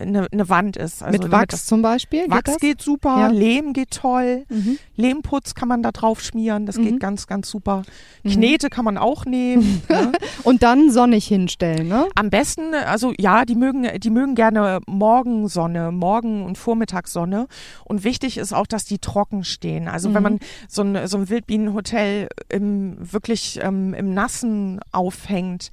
[0.00, 1.02] eine, eine Wand ist.
[1.02, 2.22] Also Mit Wachs zum Beispiel?
[2.22, 2.58] Geht Wachs das?
[2.58, 3.26] geht super, Ja.
[3.28, 4.78] Lehm geht toll, Mhm.
[4.94, 6.84] Lehmputz kann man da drauf schmieren, das Mhm.
[6.84, 7.82] geht ganz, ganz super.
[8.22, 8.30] Mhm.
[8.30, 9.82] Knete kann man auch nehmen.
[9.88, 10.12] ne?
[10.44, 12.06] Und dann sonnig hinstellen, ne?
[12.14, 17.48] Am besten, also ja, die mögen, die mögen gerne Morgensonne, Morgen- und Vormittagssonne.
[17.84, 19.88] Und wichtig ist auch, dass die trocken stehen.
[19.88, 20.30] Also wenn Mhm.
[20.30, 25.72] man so ein, so ein Wildbienenhotel im, wirklich ähm, im Nassen aufhängt,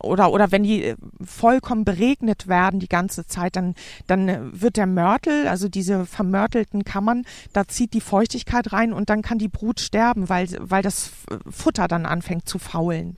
[0.00, 3.74] oder, oder wenn die äh, vollkommen beregnet werden die ganze Zeit, dann,
[4.06, 9.10] dann äh, wird der Mörtel, also diese vermörtelten Kammern, da zieht die Feuchtigkeit rein und
[9.10, 13.16] dann kann die Brut sterben, weil, weil das F- Futter dann anfängt zu faulen.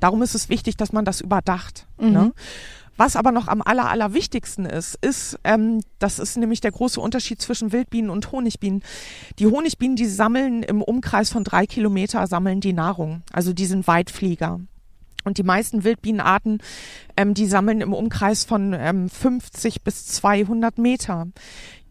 [0.00, 1.86] Darum ist es wichtig, dass man das überdacht.
[1.98, 2.12] Mhm.
[2.12, 2.32] Ne?
[2.98, 7.42] Was aber noch am aller, allerwichtigsten ist, ist, ähm, das ist nämlich der große Unterschied
[7.42, 8.82] zwischen Wildbienen und Honigbienen.
[9.38, 13.22] Die Honigbienen, die sammeln im Umkreis von drei Kilometer, sammeln die Nahrung.
[13.32, 14.60] Also die sind Weitflieger.
[15.26, 16.62] Und die meisten Wildbienenarten,
[17.16, 21.26] ähm, die sammeln im Umkreis von ähm, 50 bis 200 Meter.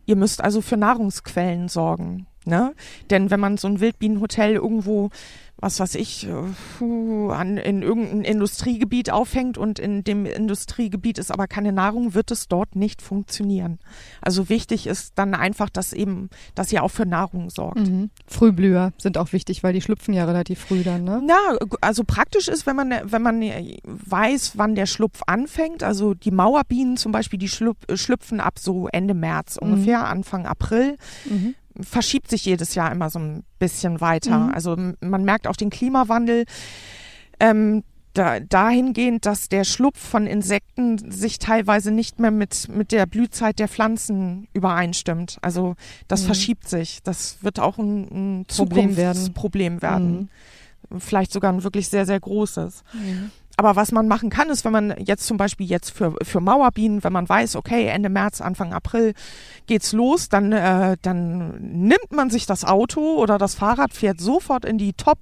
[0.05, 2.27] Ihr müsst also für Nahrungsquellen sorgen.
[2.45, 2.73] Ne?
[3.09, 5.09] Denn wenn man so ein Wildbienenhotel irgendwo,
[5.57, 11.47] was weiß ich, äh, an, in irgendein Industriegebiet aufhängt und in dem Industriegebiet ist aber
[11.47, 13.79] keine Nahrung, wird es dort nicht funktionieren.
[14.21, 17.87] Also wichtig ist dann einfach, dass eben, dass ihr auch für Nahrung sorgt.
[17.87, 18.09] Mhm.
[18.27, 21.21] Frühblüher sind auch wichtig, weil die schlüpfen ja relativ früh dann, ne?
[21.25, 23.41] Na, also praktisch ist, wenn man, wenn man
[23.83, 25.83] weiß, wann der Schlupf anfängt.
[25.83, 30.97] Also die Mauerbienen zum Beispiel, die schlüp, schlüpfen ab so Ende März ungefähr, Anfang April.
[31.29, 31.55] Mhm.
[31.81, 34.39] Verschiebt sich jedes Jahr immer so ein bisschen weiter.
[34.39, 34.53] Mhm.
[34.53, 36.45] Also man merkt auch den Klimawandel.
[37.39, 37.83] Ähm,
[38.13, 43.59] da, dahingehend, dass der Schlupf von Insekten sich teilweise nicht mehr mit, mit der Blühzeit
[43.59, 45.37] der Pflanzen übereinstimmt.
[45.41, 45.75] Also
[46.07, 46.25] das Mhm.
[46.27, 47.03] verschiebt sich.
[47.03, 49.17] Das wird auch ein, ein Problem werden.
[49.17, 50.29] Zukunftsproblem werden
[50.99, 52.83] vielleicht sogar ein wirklich sehr, sehr großes.
[52.93, 53.31] Mhm.
[53.57, 57.03] Aber was man machen kann, ist, wenn man jetzt zum Beispiel jetzt für, für Mauerbienen,
[57.03, 59.13] wenn man weiß, okay, Ende März, Anfang April
[59.65, 64.65] geht's los, dann, äh, dann nimmt man sich das Auto oder das Fahrrad, fährt sofort
[64.65, 65.19] in die Top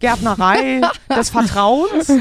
[0.00, 0.80] Gärtnerei
[1.16, 2.12] des Vertrauens,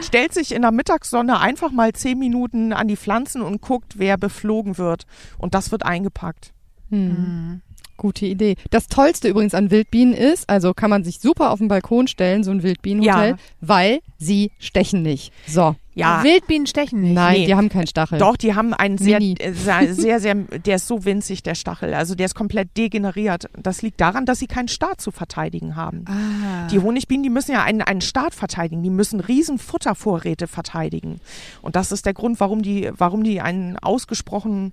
[0.00, 4.16] stellt sich in der Mittagssonne einfach mal zehn Minuten an die Pflanzen und guckt, wer
[4.16, 5.06] beflogen wird.
[5.38, 6.52] Und das wird eingepackt.
[6.90, 7.62] Hm.
[7.96, 8.56] Gute Idee.
[8.70, 12.44] Das Tollste übrigens an Wildbienen ist, also kann man sich super auf den Balkon stellen,
[12.44, 13.36] so ein Wildbienenhotel, Ja.
[13.60, 15.32] weil sie stechen nicht.
[15.46, 15.76] So.
[15.96, 17.12] Ja, Wildbienen stechen nicht.
[17.14, 17.46] Nein, Nee.
[17.46, 18.18] die haben keinen Stachel.
[18.18, 21.94] Doch, die haben einen sehr, äh, sehr, sehr, sehr, der ist so winzig, der Stachel.
[21.94, 23.44] Also der ist komplett degeneriert.
[23.56, 26.04] Das liegt daran, dass sie keinen Staat zu verteidigen haben.
[26.08, 26.66] Ah.
[26.66, 28.82] Die Honigbienen, die müssen ja einen, einen Staat verteidigen.
[28.82, 31.20] Die müssen riesen Futtervorräte verteidigen.
[31.62, 34.72] Und das ist der Grund, warum die, warum die einen ausgesprochen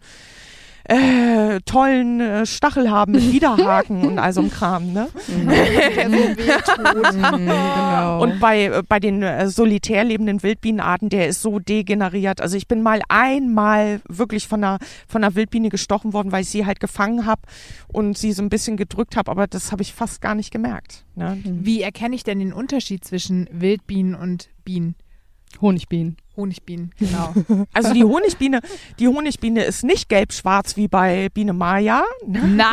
[0.86, 4.94] äh, tollen äh, Stachel haben mit Widerhaken und all so einem Kram.
[4.94, 5.08] Ne?
[5.28, 7.34] wehtut.
[7.34, 8.22] Mhm, genau.
[8.22, 12.41] Und bei, äh, bei den äh, solitär lebenden Wildbienenarten, der ist so degeneriert.
[12.41, 16.50] Also ich bin mal einmal wirklich von einer, von einer Wildbiene gestochen worden, weil ich
[16.50, 17.41] sie halt gefangen habe
[17.88, 21.06] und sie so ein bisschen gedrückt habe, aber das habe ich fast gar nicht gemerkt.
[21.15, 21.38] Ne?
[21.44, 24.96] Wie erkenne ich denn den Unterschied zwischen Wildbienen und Bienen?
[25.60, 26.17] Honigbienen.
[26.38, 27.34] Honigbienen, genau.
[27.74, 28.62] Also die Honigbiene,
[29.00, 32.04] die Honigbiene ist nicht gelb-schwarz wie bei Biene Maya.
[32.26, 32.48] Nein!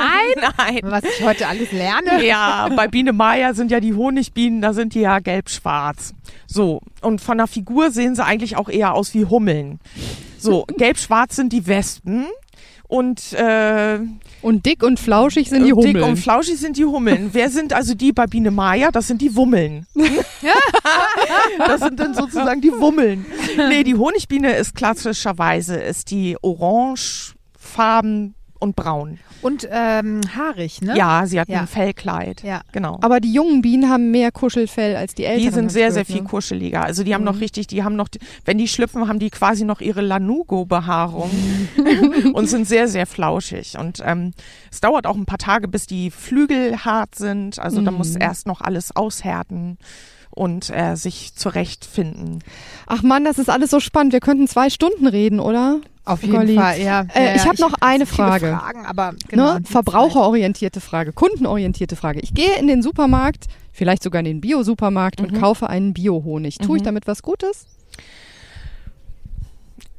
[0.59, 0.81] Nein.
[0.83, 2.25] Was ich heute alles lerne.
[2.25, 6.15] Ja, bei Biene Maya sind ja die Honigbienen, da sind die ja gelb-schwarz.
[6.47, 9.81] So, und von der Figur sehen sie eigentlich auch eher aus wie Hummeln.
[10.39, 12.27] So, gelb-schwarz sind die Wespen
[12.89, 13.99] und, äh,
[14.41, 16.03] Und dick und flauschig sind die dick Hummeln.
[16.03, 17.29] und flauschig sind die Hummeln.
[17.33, 18.91] Wer sind also die bei Biene Maya?
[18.91, 19.87] Das sind die Wummeln.
[21.59, 23.27] das sind dann sozusagen die Wummeln.
[23.57, 29.19] Nee, die Honigbiene ist klassischerweise ist die orangefarben und braun.
[29.41, 30.97] Und ähm, haarig, ne?
[30.97, 31.61] Ja, sie hat Ja.
[31.61, 32.43] ein Fellkleid.
[32.43, 32.63] Ja.
[32.73, 32.99] Genau.
[33.03, 35.49] Aber die jungen Bienen haben mehr Kuschelfell als die älteren.
[35.49, 36.29] Die sind sehr, sehr viel ne?
[36.29, 36.83] kuscheliger.
[36.85, 37.39] Also die haben noch Mhm.
[37.41, 38.09] richtig, die haben noch,
[38.45, 41.31] wenn die schlüpfen, haben die quasi noch ihre Lanugo-Behaarung
[42.33, 43.79] und sind sehr, sehr flauschig.
[43.79, 44.33] Und ähm,
[44.73, 47.59] es dauert auch ein paar Tage, bis die Flügel hart sind.
[47.59, 48.21] Also da muss Mhm.
[48.23, 49.79] erst noch alles aushärten
[50.31, 52.43] und äh, sich zurechtfinden.
[52.87, 54.13] Ach Mann, das ist alles so spannend.
[54.13, 55.81] Wir könnten zwei Stunden reden, oder?
[56.09, 56.55] Auf jeden Golli.
[56.55, 57.07] Fall, ja.
[57.15, 57.49] Äh, ja, ich ja.
[57.51, 58.49] hab noch eine Frage.
[58.59, 59.61] Fragen, aber genau, ne?
[59.65, 62.21] Verbraucherorientierte Frage, kundenorientierte Frage.
[62.21, 65.41] Ich gehe in den Supermarkt, vielleicht sogar in den Bio-Supermarkt und Mhm.
[65.41, 66.59] kaufe einen Bio-Honig.
[66.59, 66.87] Tue ich Mhm.
[66.87, 67.67] damit was Gutes?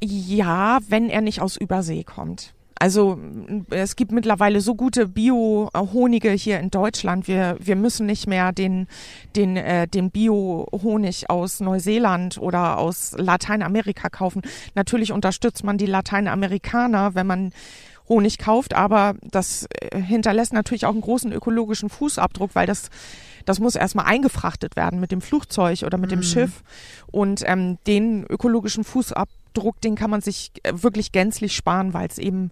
[0.02, 2.52] Ja, wenn er nicht aus Übersee kommt.
[2.80, 3.18] Also
[3.68, 7.28] es gibt mittlerweile so gute Bio-Honige hier in Deutschland.
[7.28, 8.88] Wir, wir müssen nicht mehr den,
[9.36, 14.40] den, äh, den Bio-Honig aus Neuseeland oder aus Lateinamerika kaufen.
[14.74, 17.52] Natürlich unterstützt man die Lateinamerikaner, wenn man
[18.08, 22.88] Honig kauft, aber das äh, hinterlässt natürlich auch einen großen ökologischen Fußabdruck, weil das
[23.44, 26.24] das muss erstmal eingefrachtet werden mit dem Flugzeug oder mit dem Mhm.
[26.24, 26.62] Schiff.
[27.10, 32.08] Und ähm, den ökologischen Fußabdruck Druck, den kann man sich äh, wirklich gänzlich sparen, weil
[32.08, 32.50] es eben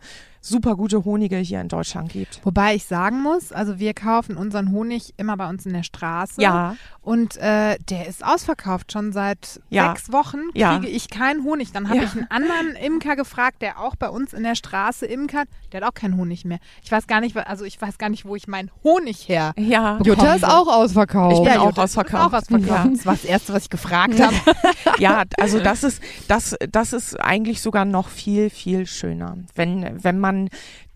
[0.49, 2.41] super gute Honige hier in Deutschland gibt.
[2.45, 6.41] Wobei ich sagen muss, also wir kaufen unseren Honig immer bei uns in der Straße.
[6.41, 6.77] Ja.
[7.03, 8.93] Und äh, der ist ausverkauft.
[8.93, 9.95] Schon seit Ja.
[9.95, 10.79] sechs Wochen Ja.
[10.79, 11.73] kriege ich keinen Honig.
[11.73, 12.05] Dann habe Ja.
[12.05, 15.49] ich einen anderen Imker gefragt, der auch bei uns in der Straße imkert.
[15.73, 16.59] Der hat auch keinen Honig mehr.
[16.83, 19.53] Ich weiß gar nicht, also ich weiß gar nicht, wo ich meinen Honig her.
[19.57, 21.37] Ja, Jutta ist auch ausverkauft.
[21.37, 22.15] Ich bin Ja, auch Jutta, ausverkauft.
[22.25, 22.85] Ist auch ausverkauft.
[22.85, 22.91] Ja.
[22.91, 24.35] Das war das Erste, was ich gefragt habe.
[24.99, 29.37] ja, also das ist, das, das ist eigentlich sogar noch viel, viel schöner.
[29.55, 30.38] Wenn, wenn man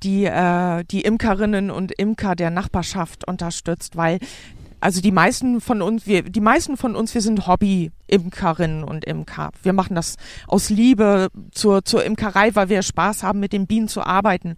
[0.02, 4.18] die, äh, die Imkerinnen und Imker der Nachbarschaft unterstützt, weil
[4.83, 9.50] also die meisten von uns, wir, die meisten von uns, wir sind Hobby-Imkerinnen und Imker.
[9.62, 10.16] Wir machen das
[10.48, 14.57] aus Liebe zur, zur Imkerei, weil wir Spaß haben, mit den Bienen zu arbeiten.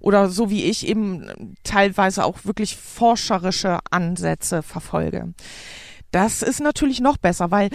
[0.00, 5.34] Oder so wie ich eben teilweise auch wirklich forscherische Ansätze verfolge.
[6.10, 7.68] Das ist natürlich noch besser, weil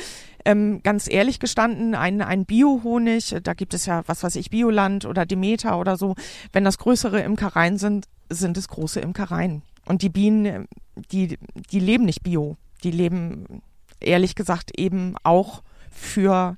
[0.45, 5.05] ähm, ganz ehrlich gestanden, ein, ein Biohonig, da gibt es ja, was weiß ich, Bioland
[5.05, 6.15] oder Demeter oder so,
[6.53, 9.61] wenn das größere Imkereien sind, sind es große Imkereien.
[9.85, 10.65] Und die Bienen, äh,
[11.11, 11.37] die,
[11.71, 12.57] die leben nicht bio.
[12.83, 13.61] Die leben,
[13.99, 16.57] ehrlich gesagt, eben auch für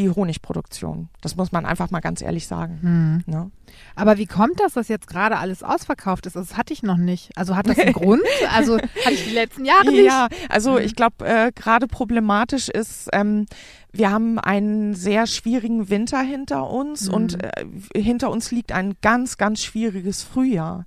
[0.00, 1.08] die Honigproduktion.
[1.20, 3.22] Das muss man einfach mal ganz ehrlich sagen.
[3.26, 3.50] Ne?
[3.94, 6.34] Aber wie kommt das, dass jetzt gerade alles ausverkauft ist?
[6.36, 7.30] Das hatte ich noch nicht.
[7.36, 8.22] Also hat das einen Grund?
[8.54, 10.04] Also hatte ich die letzten Jahre nicht.
[10.06, 13.46] Ja, also ich glaube, äh, gerade problematisch ist, ähm,
[13.92, 17.14] wir haben einen sehr schwierigen Winter hinter uns Mhm.
[17.14, 20.84] und äh, hinter uns liegt ein ganz, ganz schwieriges Frühjahr.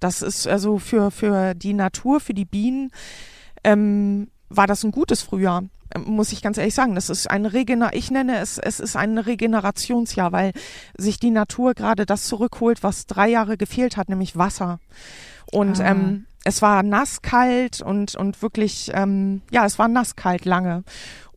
[0.00, 2.90] Das ist also für, für die Natur, für die Bienen,
[3.64, 5.64] ähm, war das ein gutes Frühjahr.
[5.94, 8.96] Ähm, Muss ich ganz ehrlich sagen, das ist ein Regener, ich nenne es, es ist
[8.96, 10.52] ein Regenerationsjahr, weil
[10.96, 14.78] sich die Natur gerade das zurückholt, was drei Jahre gefehlt hat, nämlich Wasser.
[15.50, 15.90] Und Ah.
[15.90, 20.82] ähm, es war nass kalt und, und wirklich, ähm, ja, es war nass kalt lange.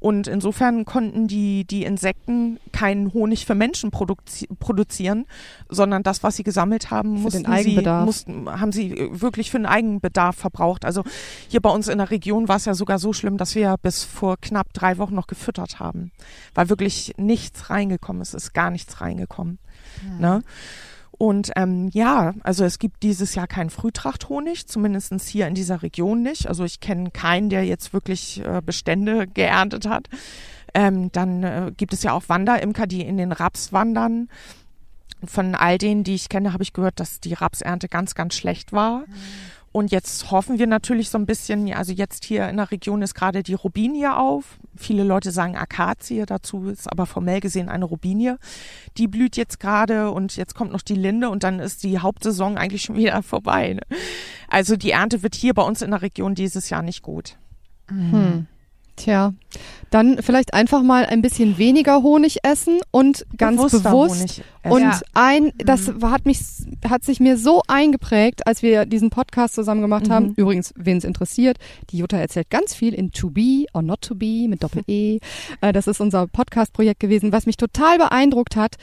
[0.05, 5.25] Und insofern konnten die, die Insekten keinen Honig für Menschen produzi produzieren,
[5.67, 9.57] sondern das, was sie gesammelt haben, Für mussten sie, mussten, haben sie äh, wirklich für
[9.57, 10.85] den Eigenbedarf verbraucht.
[10.85, 11.01] Also
[11.47, 14.03] hier bei uns in der Region war es ja sogar so schlimm, dass wir bis
[14.03, 16.11] vor knapp drei Wochen noch gefüttert haben,
[16.53, 19.57] weil wirklich nichts reingekommen ist, ist gar nichts reingekommen.
[20.19, 20.43] Ne?
[21.17, 26.21] Und ähm, ja, also es gibt dieses Jahr keinen Frühtrachthonig, zumindestens hier in dieser Region
[26.21, 26.47] nicht.
[26.47, 30.09] Also ich kenne keinen, der jetzt wirklich äh, Bestände geerntet hat.
[30.73, 34.29] Ähm, dann äh, gibt es ja auch Wanderimker, die in den Raps wandern.
[35.23, 38.73] Von all denen, die ich kenne, habe ich gehört, dass die Rapsernte ganz, ganz schlecht
[38.73, 39.05] war.
[39.75, 43.13] Und jetzt hoffen wir natürlich so ein bisschen, also jetzt hier in der Region ist
[43.13, 44.57] gerade die Robinie auf.
[44.77, 48.37] Viele Leute sagen Akazie, dazu ist aber formell gesehen eine Robinie.
[48.95, 52.57] Die blüht jetzt gerade und jetzt kommt noch die Linde und dann ist die Hauptsaison
[52.57, 53.73] eigentlich schon wieder vorbei.
[53.73, 53.81] Ne?
[54.47, 57.35] Also die Ernte wird hier bei uns in der Region dieses Jahr nicht gut.
[57.89, 58.47] Hm.
[58.97, 59.33] Tja,
[59.89, 64.99] dann vielleicht einfach mal ein bisschen weniger Honig essen und ganz Bewusster bewusst und Ja.
[65.13, 66.39] ein, das hat mich,
[66.87, 70.27] hat sich mir so eingeprägt, als wir diesen Podcast zusammen gemacht haben.
[70.27, 70.33] Mhm.
[70.37, 71.57] Übrigens, wen es interessiert,
[71.89, 75.19] die Jutta erzählt ganz viel in To Be or Not To Be mit Doppel-E.
[75.61, 78.75] Äh, das ist unser Podcast-Projekt gewesen, was mich total beeindruckt hat.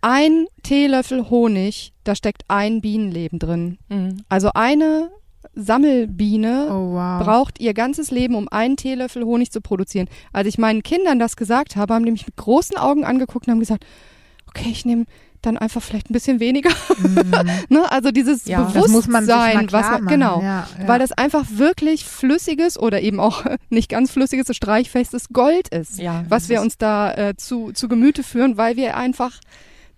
[0.00, 3.78] Ein Teelöffel Honig, da steckt ein Bienenleben drin.
[3.88, 4.22] Mhm.
[4.28, 5.10] Also eine
[5.54, 7.22] Sammelbiene Oh wow.
[7.24, 10.08] braucht ihr ganzes Leben, um einen Teelöffel Honig zu produzieren.
[10.32, 13.52] Als ich meinen Kindern das gesagt habe, haben die mich mit großen Augen angeguckt und
[13.52, 13.84] haben gesagt,
[14.48, 15.06] okay, ich nehme
[15.42, 16.68] dann einfach vielleicht ein bisschen weniger.
[17.70, 17.90] ne?
[17.90, 20.06] Also dieses Ja, Bewusstsein, was man, machen.
[20.06, 20.42] genau.
[20.42, 20.86] Ja, ja.
[20.88, 25.98] Weil das einfach wirklich flüssiges oder eben auch nicht ganz flüssiges, so streichfestes Gold ist,
[26.28, 29.38] was wir uns da äh, zu, zu Gemüte führen, weil wir einfach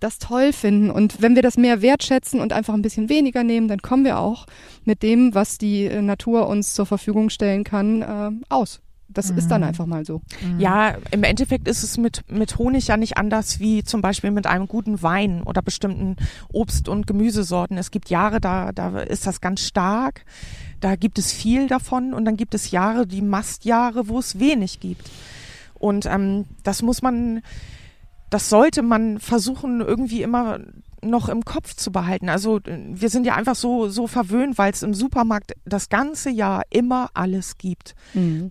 [0.02, 0.90] das toll finden.
[0.90, 4.18] Und wenn wir das mehr wertschätzen und einfach ein bisschen weniger nehmen, dann kommen wir
[4.18, 4.46] auch
[4.84, 8.80] mit dem, was die äh, Natur uns zur Verfügung stellen kann, äh, aus.
[9.12, 10.22] Das ist dann einfach mal so.
[10.58, 14.46] Ja, im Endeffekt ist es mit, mit Honig ja nicht anders wie zum Beispiel mit
[14.46, 16.16] einem guten Wein oder bestimmten
[16.52, 17.76] Obst- und Gemüsesorten.
[17.76, 20.24] Es gibt Jahre, da, da ist das ganz stark,
[20.80, 24.80] da gibt es viel davon und dann gibt es Jahre, die Mastjahre, wo es wenig
[24.80, 25.10] gibt.
[25.74, 27.42] Und ähm, das muss man,
[28.32, 30.58] das sollte man versuchen, irgendwie immer
[31.04, 32.28] noch im Kopf zu behalten.
[32.28, 36.30] Also äh, wir sind ja einfach so, so verwöhnt, weil es im Supermarkt das ganze
[36.30, 37.94] Jahr immer alles gibt.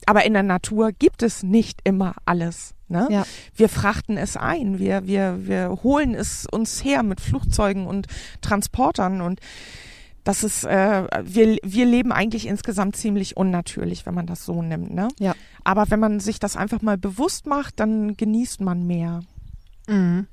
[0.06, 2.76] Aber in der Natur gibt es nicht immer alles.
[2.90, 3.08] Ne?
[3.10, 3.24] Ja.
[3.56, 8.08] Wir frachten es ein, wir, wir, wir holen es uns her mit Flugzeugen und
[8.42, 9.40] Transportern und
[10.24, 14.94] das ist, äh, wir, wir leben eigentlich insgesamt ziemlich unnatürlich, wenn man das so nimmt.
[14.94, 15.08] Ne?
[15.20, 15.34] Ja.
[15.64, 19.22] Aber wenn man sich das einfach mal bewusst macht, dann genießt man mehr.
[19.88, 20.28] Mhm.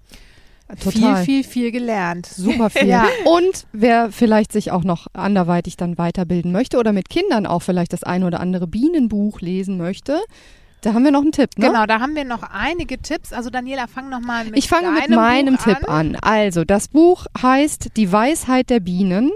[0.82, 1.24] Total.
[1.24, 2.26] Viel, viel, viel gelernt.
[2.26, 2.82] Super viel.
[2.88, 3.07] Ja.
[3.24, 7.92] Und wer vielleicht sich auch noch anderweitig dann weiterbilden möchte oder mit Kindern auch vielleicht
[7.94, 10.20] das ein oder andere Bienenbuch lesen möchte,
[10.82, 11.66] Da haben wir noch einen Tipp, ne?
[11.66, 13.32] Genau, da haben wir noch einige Tipps.
[13.32, 16.16] Also Daniela, fang noch mal mit Ich fange mit meinem Buch Tipp an.
[16.20, 19.30] Also, das Buch heißt Die Weisheit der Bienen.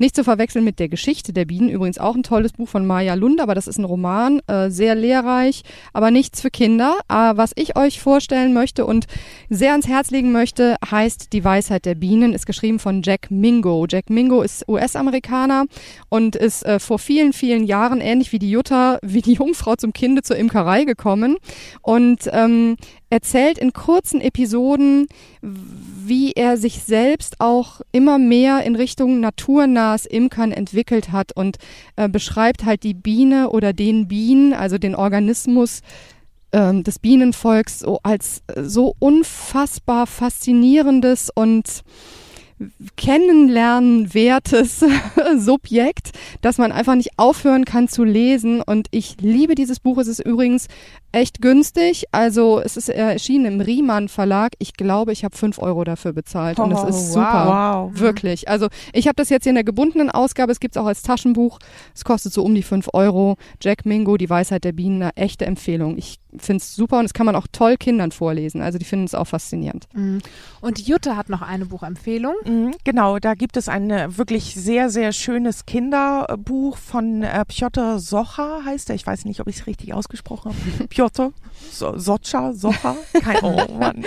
[0.00, 1.68] Nicht zu verwechseln mit der Geschichte der Bienen.
[1.68, 4.94] Übrigens auch ein tolles Buch von Maja Lund, aber das ist ein Roman, äh, sehr
[4.94, 6.96] lehrreich, aber nichts für Kinder.
[7.10, 9.04] Äh, was ich euch vorstellen möchte und
[9.50, 13.84] sehr ans Herz legen möchte, heißt Die Weisheit der Bienen, ist geschrieben von Jack Mingo.
[13.90, 15.66] Jack Mingo ist US-Amerikaner
[16.08, 19.92] und ist äh, vor vielen, vielen Jahren, ähnlich wie die Jutta, wie die Jungfrau zum
[19.92, 21.36] Kinde zur Imkerei gekommen
[21.82, 22.78] und ähm,
[23.10, 25.08] erzählt in kurzen Episoden,
[26.06, 31.58] wie er sich selbst auch immer mehr in Richtung naturnahes Imkern entwickelt hat und
[31.96, 35.80] äh, beschreibt halt die Biene oder den Bienen, also den Organismus
[36.52, 41.82] ähm, des Bienenvolks so als äh, so unfassbar faszinierendes und
[42.96, 44.84] kennenlernwertes
[45.38, 46.10] Subjekt,
[46.42, 48.62] dass man einfach nicht aufhören kann zu lesen.
[48.62, 49.98] Und ich liebe dieses Buch.
[49.98, 50.66] Es ist übrigens
[51.12, 52.04] echt günstig.
[52.12, 54.52] Also es ist erschienen im Riemann Verlag.
[54.58, 56.58] Ich glaube, ich habe fünf Euro dafür bezahlt.
[56.58, 57.90] und es Oh, ist super.
[57.90, 57.98] wow.
[57.98, 58.48] Wirklich.
[58.48, 60.52] Also ich habe das jetzt hier in der gebundenen Ausgabe.
[60.52, 61.58] Es gibt es auch als Taschenbuch.
[61.94, 63.36] Es kostet so um die fünf Euro.
[63.62, 65.96] Jack Mingo, Die Weisheit der Bienen, eine echte Empfehlung.
[65.98, 68.62] Ich finde es super und das kann man auch toll Kindern vorlesen.
[68.62, 69.86] Also die finden es auch faszinierend.
[69.94, 70.20] Mhm.
[70.60, 72.34] Und Jutta hat noch eine Buchempfehlung.
[72.44, 77.98] Mhm, Genau, da gibt es ein äh, wirklich sehr, sehr schönes Kinderbuch von äh, Piotr
[77.98, 78.94] Socha, heißt er.
[78.96, 80.86] Ich weiß nicht, ob ich es richtig ausgesprochen habe.
[80.88, 81.32] Piotr
[81.70, 84.04] so Socha, Socha, kein Oh Mann.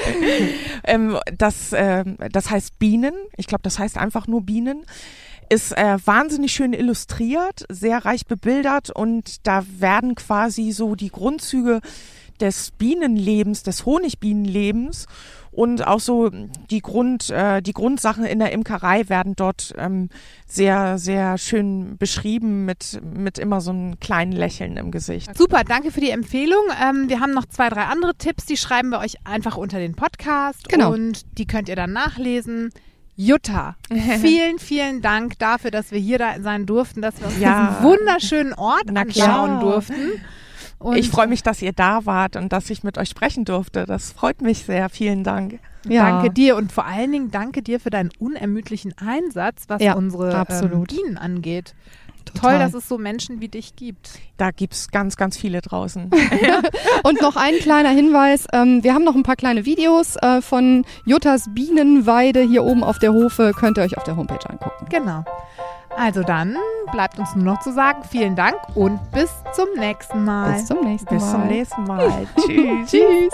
[0.85, 3.13] ähm, das, ähm, das heißt Bienen.
[3.37, 4.85] Ich glaube, das heißt einfach nur Bienen.
[5.53, 11.79] Ist äh, wahnsinnig schön illustriert, sehr reich bebildert und da werden quasi so die Grundzüge
[12.39, 15.05] des Bienenlebens, des Honigbienenlebens
[15.51, 16.31] und auch so
[16.71, 20.09] die Grund, äh, die Grundsachen in der Imkerei werden dort ähm,
[20.47, 25.37] sehr, sehr schön beschrieben mit, mit immer so einem kleinen Lächeln im Gesicht.
[25.37, 26.63] Super, danke für die Empfehlung.
[26.83, 29.93] Ähm, wir haben noch zwei, drei andere Tipps, die schreiben wir euch einfach unter den
[29.93, 30.91] Podcast Genau.
[30.91, 32.71] und die könnt ihr dann nachlesen.
[33.15, 33.75] Jutta,
[34.21, 37.69] vielen, vielen Dank dafür, dass wir hier da sein durften, dass wir uns Ja.
[37.69, 39.27] diesen wunderschönen Ort Na klar.
[39.43, 40.11] anschauen durften.
[40.79, 43.85] Und ich freue mich, dass ihr da wart und dass ich mit euch sprechen durfte.
[43.85, 44.89] Das freut mich sehr.
[44.89, 45.59] Vielen Dank.
[45.87, 46.09] Ja.
[46.09, 50.31] Danke dir und vor allen Dingen danke dir für deinen unermüdlichen Einsatz, was Ja, unsere
[50.31, 50.89] ähm, absolut.
[50.89, 51.73] Bienen angeht.
[52.25, 52.51] Total.
[52.51, 54.19] Toll, dass es so Menschen wie dich gibt.
[54.37, 56.09] Da gibt's ganz, ganz viele draußen.
[57.03, 58.45] Und noch ein kleiner Hinweis.
[58.53, 62.99] Ähm, wir haben noch ein paar kleine Videos äh, von Juttas Bienenweide hier oben auf
[62.99, 63.51] der Hofe.
[63.55, 64.85] Könnt ihr euch auf der Homepage angucken.
[64.89, 65.23] Genau.
[65.95, 66.57] Also dann
[66.91, 70.53] bleibt uns nur noch zu sagen, vielen Dank und bis zum nächsten Mal.
[70.53, 71.31] Bis zum nächsten Bis Mal.
[71.31, 72.27] zum nächsten Mal.
[72.45, 72.91] Tschüss.
[72.91, 73.33] Tschüss.